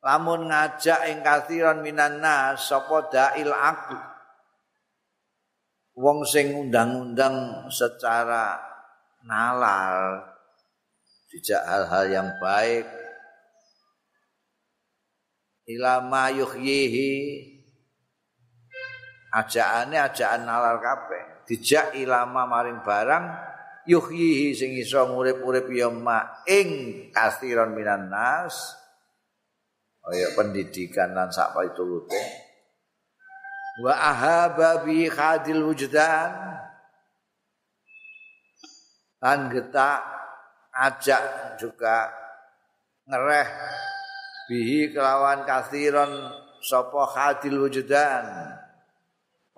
Lamun 0.00 0.48
ngajak 0.48 1.12
ing 1.12 1.20
kathiran 1.20 1.84
minan 1.84 2.24
nas 2.24 2.64
sapa 2.66 3.10
da'il 3.12 3.52
aql. 3.52 3.98
Wong 6.00 6.24
sing 6.24 6.56
undang-undang 6.56 7.68
secara 7.68 8.56
nalar 9.26 10.24
dijak 11.30 11.62
hal-hal 11.62 12.04
yang 12.10 12.28
baik 12.42 12.88
ilama 15.70 16.26
yuhyihi 16.34 17.12
ajaane 19.30 19.94
ajaan 19.94 20.42
nalar 20.42 20.82
kabeh 20.82 21.29
dijak 21.50 21.98
ilama 21.98 22.46
maring 22.46 22.86
barang 22.86 23.24
yuhyihi 23.90 24.54
sing 24.54 24.70
iso 24.78 25.02
urip-urip 25.02 25.66
ya 25.74 25.90
ma 25.90 26.46
ing 26.46 27.10
kasiron 27.10 27.74
minan 27.74 28.06
nas. 28.06 28.78
Kaya 30.00 30.32
pendidikan 30.38 31.12
lan 31.12 31.28
sak 31.28 31.52
pitulute 31.52 32.22
wa 33.80 33.94
ahaba 33.96 34.84
bi 34.84 35.08
khadil 35.08 35.64
wujdan 35.64 36.30
lan 39.20 39.38
getak 39.48 40.00
ajak 40.74 41.56
juga 41.56 42.12
ngereh 43.08 43.48
bihi 44.52 44.92
kelawan 44.92 45.48
kasiron 45.48 46.10
sapa 46.60 47.02
khadil 47.14 47.68
wujdan 47.68 48.24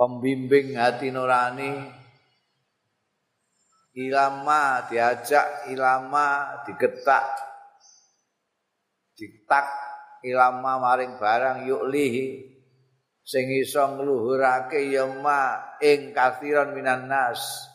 pembimbing 0.02 0.74
hati 0.74 1.14
nurani. 1.14 1.70
Ilama 3.94 4.90
diajak 4.90 5.70
ilama 5.70 6.58
digetak 6.66 7.28
ditak 9.14 9.68
ilama 10.26 10.80
maring 10.80 11.20
barang 11.20 11.68
yuklihi 11.68 12.40
sing 13.20 13.46
iso 13.52 13.94
ngluhurake 13.94 14.90
ya 14.90 15.06
ing 15.78 16.10
kathiran 16.10 16.74
minan 16.74 17.06
nas. 17.06 17.70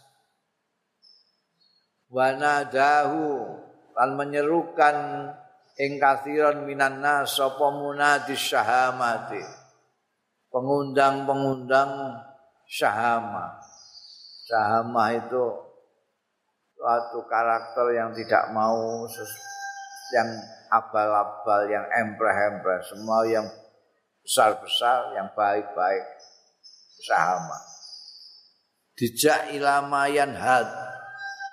Wanadahu 2.12 3.28
lan 3.94 4.10
menyerukan 4.20 4.98
ing 5.80 6.02
kathiran 6.02 6.66
minan 6.66 7.00
nas 7.00 7.38
sapa 7.38 7.72
munadis 7.72 8.42
syahamati 8.42 9.67
pengundang-pengundang 10.58 12.18
syahama. 12.66 13.62
Syahama 14.50 15.14
itu 15.14 15.46
suatu 16.74 17.22
karakter 17.30 17.94
yang 17.94 18.10
tidak 18.18 18.50
mau 18.58 19.06
yang 20.18 20.30
abal-abal, 20.74 21.70
yang 21.70 21.86
empreh-empreh, 21.86 22.82
semua 22.90 23.22
yang 23.30 23.46
besar-besar, 24.26 25.14
yang 25.14 25.30
baik-baik. 25.38 26.06
Syahama. 26.98 27.62
dijak 28.98 29.54
ilamayan 29.54 30.34
had 30.34 30.66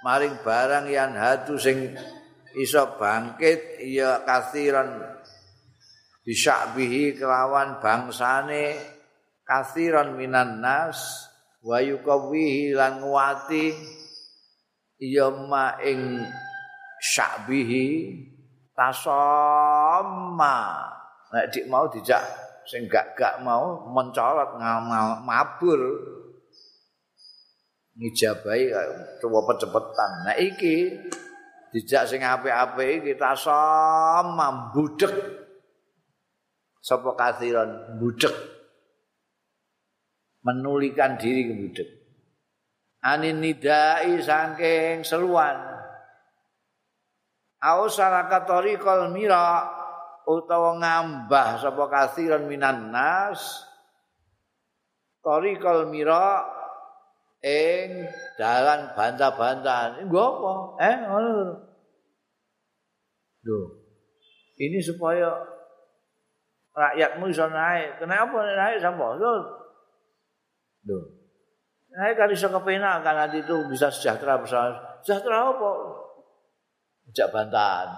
maring 0.00 0.32
barang 0.40 0.88
yang 0.88 1.12
hadu 1.12 1.60
sing 1.60 1.92
iso 2.56 2.96
bangkit 2.96 3.84
ya 3.84 4.24
kasiran 4.24 5.20
bisyakbihi 6.24 7.20
kelawan 7.20 7.76
bangsane 7.84 8.80
kasiran 9.44 10.16
minan 10.16 10.64
nas 10.64 11.28
wa 11.60 11.80
yukawihi 11.80 12.72
lan 12.72 13.04
nguati 13.04 13.72
ya 15.00 15.28
ma 15.32 15.76
ing 15.84 16.24
syakbihi 17.00 17.88
tasama 18.72 20.56
nek 21.32 21.52
dik 21.52 21.68
mau 21.68 21.84
dijak 21.92 22.24
sing 22.64 22.88
gak-gak 22.88 23.44
mau 23.44 23.84
mencolot 23.92 24.56
ngamal 24.56 25.20
mabur. 25.20 25.80
Ngijabahi 27.94 28.74
coba 29.22 29.54
cepetan 29.54 30.10
nah 30.26 30.34
iki 30.34 30.98
dijak 31.70 32.10
sing 32.10 32.26
apik-apik 32.26 33.06
iki 33.06 33.12
tasama 33.14 34.74
budek 34.74 35.14
sapa 36.82 37.14
kathiran 37.14 37.94
budek 38.02 38.34
menulikan 40.44 41.16
diri 41.16 41.48
ke 41.48 41.54
budek 41.56 41.88
anin 43.00 43.40
nidai 43.40 44.20
saking 44.20 45.02
seruan 45.02 45.56
au 47.64 47.88
saraka 47.88 48.44
tariqal 48.44 49.08
mira 49.10 49.64
utawa 50.28 50.76
ngambah 50.80 51.60
sapa 51.60 51.84
kathiran 51.88 52.44
minan 52.44 52.92
nas 52.92 53.64
tariqal 55.24 55.88
mira 55.88 56.44
ing 57.44 58.08
dalan 58.40 58.96
bantah-bantahan. 58.96 60.08
Nggo 60.08 60.24
apa? 60.24 60.52
Eh, 60.80 60.96
ngono. 61.04 61.32
Lho. 63.44 63.60
Ini 64.56 64.80
supaya 64.80 65.28
rakyatmu 66.72 67.28
iso 67.28 67.44
naik. 67.52 68.00
Kenapa 68.00 68.36
naik 68.40 68.80
sampo? 68.80 69.20
Lho. 69.20 69.63
Lho. 70.84 70.98
Naik 71.94 72.18
kan 72.18 72.30
iso 72.34 72.50
kepenak 72.50 73.06
kan 73.06 73.14
nanti 73.14 73.40
itu 73.40 73.54
bisa 73.70 73.88
sejahtera 73.88 74.40
bersama. 74.42 74.98
Sejahtera 75.06 75.54
apa? 75.54 75.70
Ngejak 77.06 77.28
bantahan. 77.30 77.88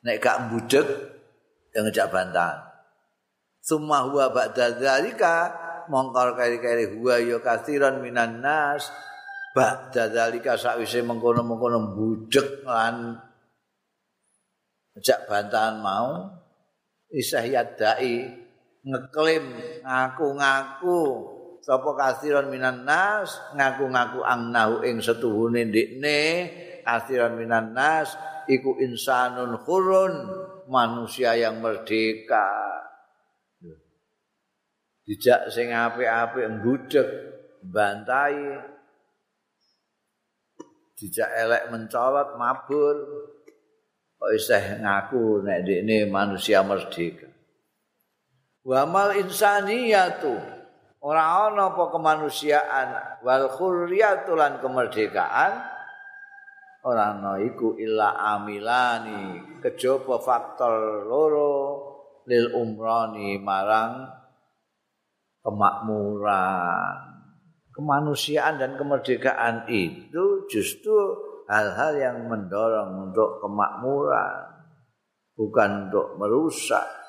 Nek 0.00 0.16
gak 0.22 0.38
mbudek, 0.48 0.88
yang 1.74 1.84
ngejak 1.90 2.08
bantahan. 2.08 2.70
Summa 3.60 4.08
huwa 4.08 4.32
ba'da 4.32 4.72
dzalika 4.78 5.52
mongkar 5.90 6.38
kari-kari 6.38 6.96
huwa 6.96 7.20
ya 7.20 7.42
kasiran 7.42 8.00
minan 8.00 8.40
nas 8.40 8.88
ba'da 9.52 10.08
dalika 10.08 10.54
sakwise 10.54 11.02
mengkono-mengkono 11.02 11.92
budek 11.98 12.62
lan 12.64 13.18
jak 15.02 15.26
bantahan 15.26 15.82
mau 15.82 16.30
isah 17.10 17.42
yadai 17.42 18.46
ngeklaim 18.80 19.44
ngaku-ngaku 19.84 21.00
sapa 21.60 21.90
kasiran 21.92 22.48
minan 22.48 22.88
nas 22.88 23.36
ngaku-ngaku 23.52 24.24
angnahu 24.24 24.80
ing 24.88 25.04
setuhune 25.04 25.68
ndekne 25.68 26.20
kasiran 26.84 27.36
minan 27.36 27.76
nas 27.76 28.16
iku 28.48 28.80
insanun 28.80 29.60
khurun 29.60 30.14
manusia 30.70 31.36
yang 31.36 31.60
merdeka. 31.60 32.48
Dijak 35.04 35.50
sing 35.50 35.74
apik-apik 35.74 36.46
mbudek 36.46 37.08
bantai 37.66 38.62
dijak 40.94 41.30
elek 41.32 41.72
mencolot 41.72 42.36
mabur 42.36 42.96
kok 44.20 44.32
isih 44.36 44.84
ngaku 44.84 45.40
nek 45.44 45.64
ini 45.64 46.04
manusia 46.04 46.60
merdeka 46.60 47.39
wamal 48.64 49.16
insaniyatu. 49.16 50.36
Ora 51.00 51.48
ana 51.48 51.72
apa 51.72 51.88
kemanusiaan. 51.88 53.20
Wal 53.24 53.48
khurriyatu 53.48 54.36
lan 54.36 54.60
kemerdekaan. 54.60 55.52
Ora 56.84 57.16
ana 57.16 57.40
iku 57.40 57.76
illa 57.80 58.36
amilani. 58.36 59.40
Kejaba 59.64 60.20
faktor 60.20 61.08
loro 61.08 61.56
lil 62.28 62.52
umrani 62.52 63.40
marang 63.40 64.20
kemakmuran. 65.40 66.96
Kemanusiaan 67.72 68.60
dan 68.60 68.76
kemerdekaan 68.76 69.64
itu 69.72 70.44
justru 70.52 71.16
hal-hal 71.48 71.96
yang 71.96 72.28
mendorong 72.28 73.08
untuk 73.08 73.40
kemakmuran, 73.40 74.68
bukan 75.32 75.88
untuk 75.88 76.20
merusak. 76.20 76.99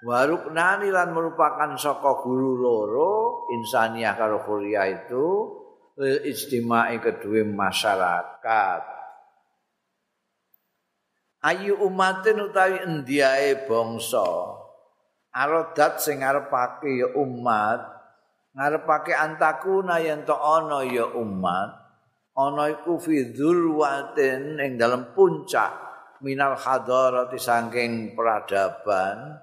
Waruknani 0.00 0.88
lan 0.88 1.12
merupakan 1.12 1.76
saka 1.76 2.24
guru 2.24 2.56
loro 2.56 3.12
insaniah 3.52 4.16
karo 4.16 4.40
kuliah 4.48 4.88
itu 4.88 5.26
ijtimai 6.00 6.96
kedua 7.04 7.44
masyarakat. 7.44 8.82
Ayu 11.44 11.76
umatin 11.84 12.48
utawi 12.48 12.80
endiae 12.80 13.68
bangsa 13.68 14.56
arodat 15.32 16.00
sing 16.00 16.20
ngarepake 16.20 16.90
ya 17.00 17.08
umat 17.16 17.80
ngarepake 18.56 19.14
antakuna 19.14 20.02
yen 20.02 20.26
to 20.26 20.34
ana 20.34 20.84
ya 20.84 21.06
umat 21.16 21.70
ana 22.34 22.72
iku 22.72 22.98
fi 23.00 23.30
dzulwatin 23.30 24.58
ing 24.58 24.76
dalam 24.76 25.14
puncak 25.16 25.70
minal 26.20 26.58
hadarati 26.58 27.38
saking 27.40 28.12
peradaban 28.12 29.38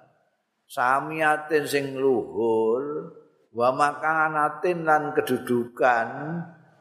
samiatin 0.68 1.64
sing 1.64 1.96
luhur 1.96 3.16
wa 3.56 3.70
makanatin 3.72 4.84
lan 4.84 5.16
kedudukan 5.16 6.08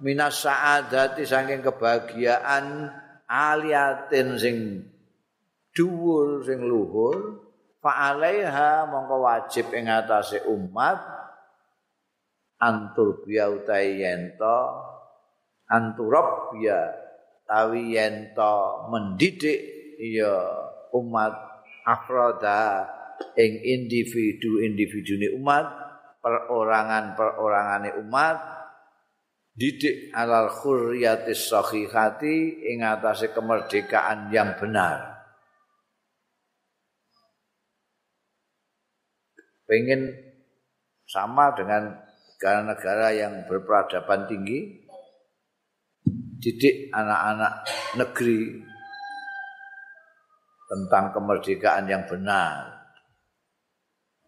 minas 0.02 0.42
saadati 0.44 1.24
saking 1.24 1.62
kebahagiaan 1.62 2.90
aliatin 3.30 4.36
sing 4.36 4.56
dhuwur 5.72 6.42
sing 6.42 6.66
luhur 6.66 7.46
fa'alaiha 7.80 8.90
mongko 8.90 9.16
wajib 9.22 9.70
ing 9.72 9.86
atase 9.86 10.42
umat 10.50 10.98
antur 12.58 13.22
biya 13.22 13.52
utahe 13.52 14.02
yento 14.02 14.58
anturab 15.70 16.56
biya 16.56 16.92
tawi 17.46 17.94
yento 17.94 18.88
mendidik 18.90 19.60
ya 20.02 20.34
umat 20.90 21.34
afroda 21.86 22.90
ing 23.36 23.52
individu-individu 23.60 25.12
ni 25.20 25.28
umat 25.36 25.66
perorangan-perorangane 26.20 28.00
umat 28.06 28.36
didik 29.56 30.12
alal 30.12 30.52
khurriyatis 30.52 31.48
sahihati 31.48 32.66
ing 32.72 32.84
atase 32.84 33.32
kemerdekaan 33.32 34.28
yang 34.28 34.56
benar 34.60 35.16
pengen 39.64 40.12
sama 41.06 41.54
dengan 41.56 42.06
negara-negara 42.36 43.08
yang 43.16 43.32
berperadaban 43.48 44.28
tinggi 44.28 44.84
didik 46.36 46.92
anak-anak 46.92 47.64
negeri 47.96 48.60
tentang 50.66 51.14
kemerdekaan 51.14 51.86
yang 51.88 52.04
benar. 52.04 52.75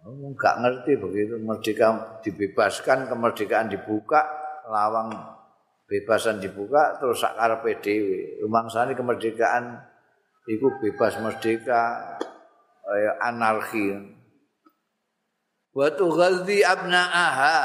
Enggak 0.07 0.55
ngerti 0.63 0.93
begitu 0.95 1.35
merdeka 1.43 2.21
dibebaskan, 2.23 3.11
kemerdekaan 3.11 3.67
dibuka, 3.67 4.23
lawang 4.71 5.11
bebasan 5.89 6.39
dibuka 6.39 7.01
terus 7.01 7.25
sakar 7.25 7.65
PDW. 7.65 8.39
Rumangsane 8.45 8.95
kemerdekaan 8.95 9.81
itu 10.49 10.67
bebas 10.81 11.19
merdeka 11.21 12.15
anarki. 13.21 14.17
wa 15.79 15.87
tughadhi 15.95 16.65
abna'aha 16.65 17.61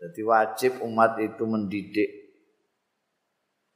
jadi 0.00 0.20
wajib 0.22 0.72
umat 0.86 1.18
itu 1.18 1.44
mendidik 1.44 2.10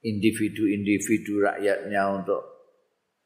individu-individu 0.05 1.43
rakyatnya 1.43 2.01
untuk 2.13 2.41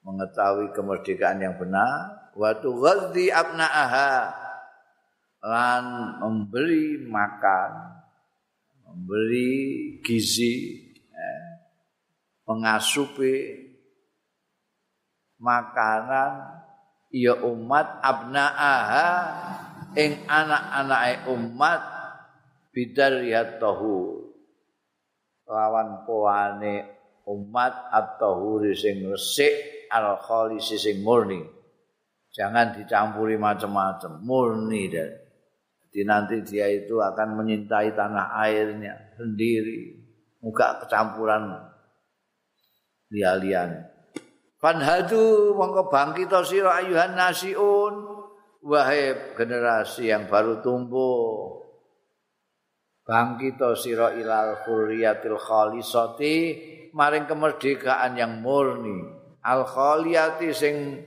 mengetahui 0.07 0.73
kemerdekaan 0.73 1.43
yang 1.43 1.59
benar 1.59 2.28
wa 2.39 2.55
tughadhi 2.55 3.35
abna'aha. 3.35 4.47
Lan 5.39 6.19
memberi 6.19 6.99
makan 7.07 7.71
memberi 8.87 9.51
gizi 10.03 10.55
eh, 11.11 11.43
mengasupi 12.47 13.35
makanan. 15.43 16.63
Ya 17.09 17.41
umat 17.41 18.05
abnaaha 18.05 19.09
ing 19.97 20.29
anak-anake 20.29 21.25
umat 21.33 21.81
bidariyatahu. 22.77 24.29
Lawan 25.49 26.05
poane 26.05 26.85
umat 27.25 27.73
atau 27.89 28.61
sing 28.77 29.09
resik 29.09 29.89
al 29.89 30.21
sing 30.61 31.01
murni 31.01 31.58
jangan 32.39 32.71
dicampuri 32.79 33.35
macam-macam. 33.35 34.23
Murni 34.23 34.87
dan 34.87 35.11
jadi 35.89 36.05
nanti 36.05 36.37
dia 36.47 36.71
itu 36.71 37.03
akan 37.03 37.43
menyintai 37.43 37.91
tanah 37.97 38.39
airnya 38.39 39.19
sendiri. 39.19 39.99
Muka 40.39 40.87
kecampuran. 40.87 41.59
Lialian 43.11 43.83
Fanhadu 44.63 45.55
mongko 45.59 45.91
bangkit 45.91 46.31
sira 46.47 46.79
ayuhan 46.79 47.19
nasiun. 47.19 47.95
Wahai 48.63 49.35
generasi 49.35 50.11
yang 50.11 50.31
baru 50.31 50.63
tumbuh. 50.63 51.67
Bangkit 53.03 53.59
sira 53.81 54.15
ilal 54.15 54.63
khuriyatil 54.63 55.41
khalisati. 55.41 56.37
Maring 56.95 57.27
kemerdekaan 57.27 58.15
yang 58.19 58.39
murni. 58.39 59.03
Al 59.43 59.67
khaliyati 59.67 60.51
sing 60.51 61.03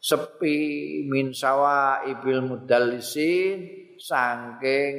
sepi 0.00 0.56
min 1.04 1.36
sawa 1.36 2.08
ibil 2.08 2.40
mudallisin 2.40 3.68
saking 4.00 4.96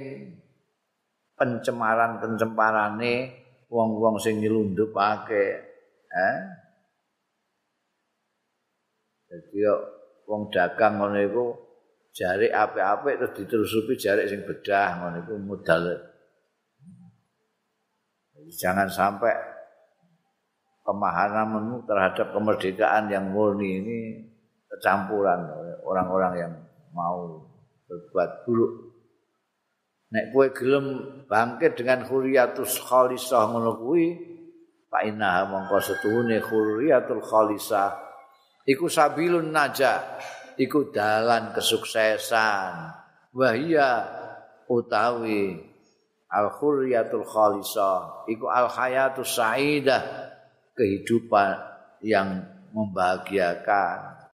pencemaran 1.33 2.21
pencemparane 2.21 3.33
wong-wong 3.65 4.21
sing 4.21 4.37
nyelundupake 4.37 5.45
eh? 6.13 6.37
Jadi 9.31 9.63
wong 10.27 10.53
dagang 10.53 11.01
ngono 11.01 11.17
iku 11.17 11.45
jarik 12.11 12.51
apik-apik 12.51 13.15
terus 13.17 13.33
diterusupi 13.41 13.93
jarik 13.97 14.27
sing 14.29 14.43
bedah 14.45 15.01
ngono 15.01 15.17
iku 15.23 15.33
modal. 15.39 15.83
Jangan 18.51 18.91
sampai 18.91 19.33
pemahamanmu 20.83 21.87
terhadap 21.87 22.35
kemerdekaan 22.35 23.07
yang 23.07 23.31
murni 23.31 23.69
ini 23.79 23.99
kecampuran 24.71 25.51
orang-orang 25.83 26.33
yang 26.39 26.53
mau 26.95 27.43
berbuat 27.91 28.47
buruk. 28.47 28.73
Nek 30.11 30.35
kue 30.35 30.51
gelem 30.51 30.87
bangkit 31.27 31.79
dengan 31.79 32.03
khuriyatus 32.03 32.83
khalisah 32.83 33.47
ngono 33.47 33.79
kuwi, 33.79 34.11
fa 34.91 35.07
inna 35.07 35.47
mongko 35.47 35.79
setuhune 35.79 36.43
khuriyatul 36.43 37.23
khalisah 37.23 37.95
iku 38.67 38.91
sabilun 38.91 39.55
naja, 39.55 40.19
iku 40.59 40.91
dalan 40.91 41.55
kesuksesan. 41.55 42.99
Wahia 43.31 44.03
utawi 44.67 45.55
al 46.27 46.51
khuriyatul 46.51 47.23
khalisah 47.23 48.27
iku 48.27 48.51
al 48.51 48.67
hayatus 48.67 49.39
saidah 49.39 50.03
kehidupan 50.75 51.55
yang 52.03 52.43
membahagiakan 52.75 54.10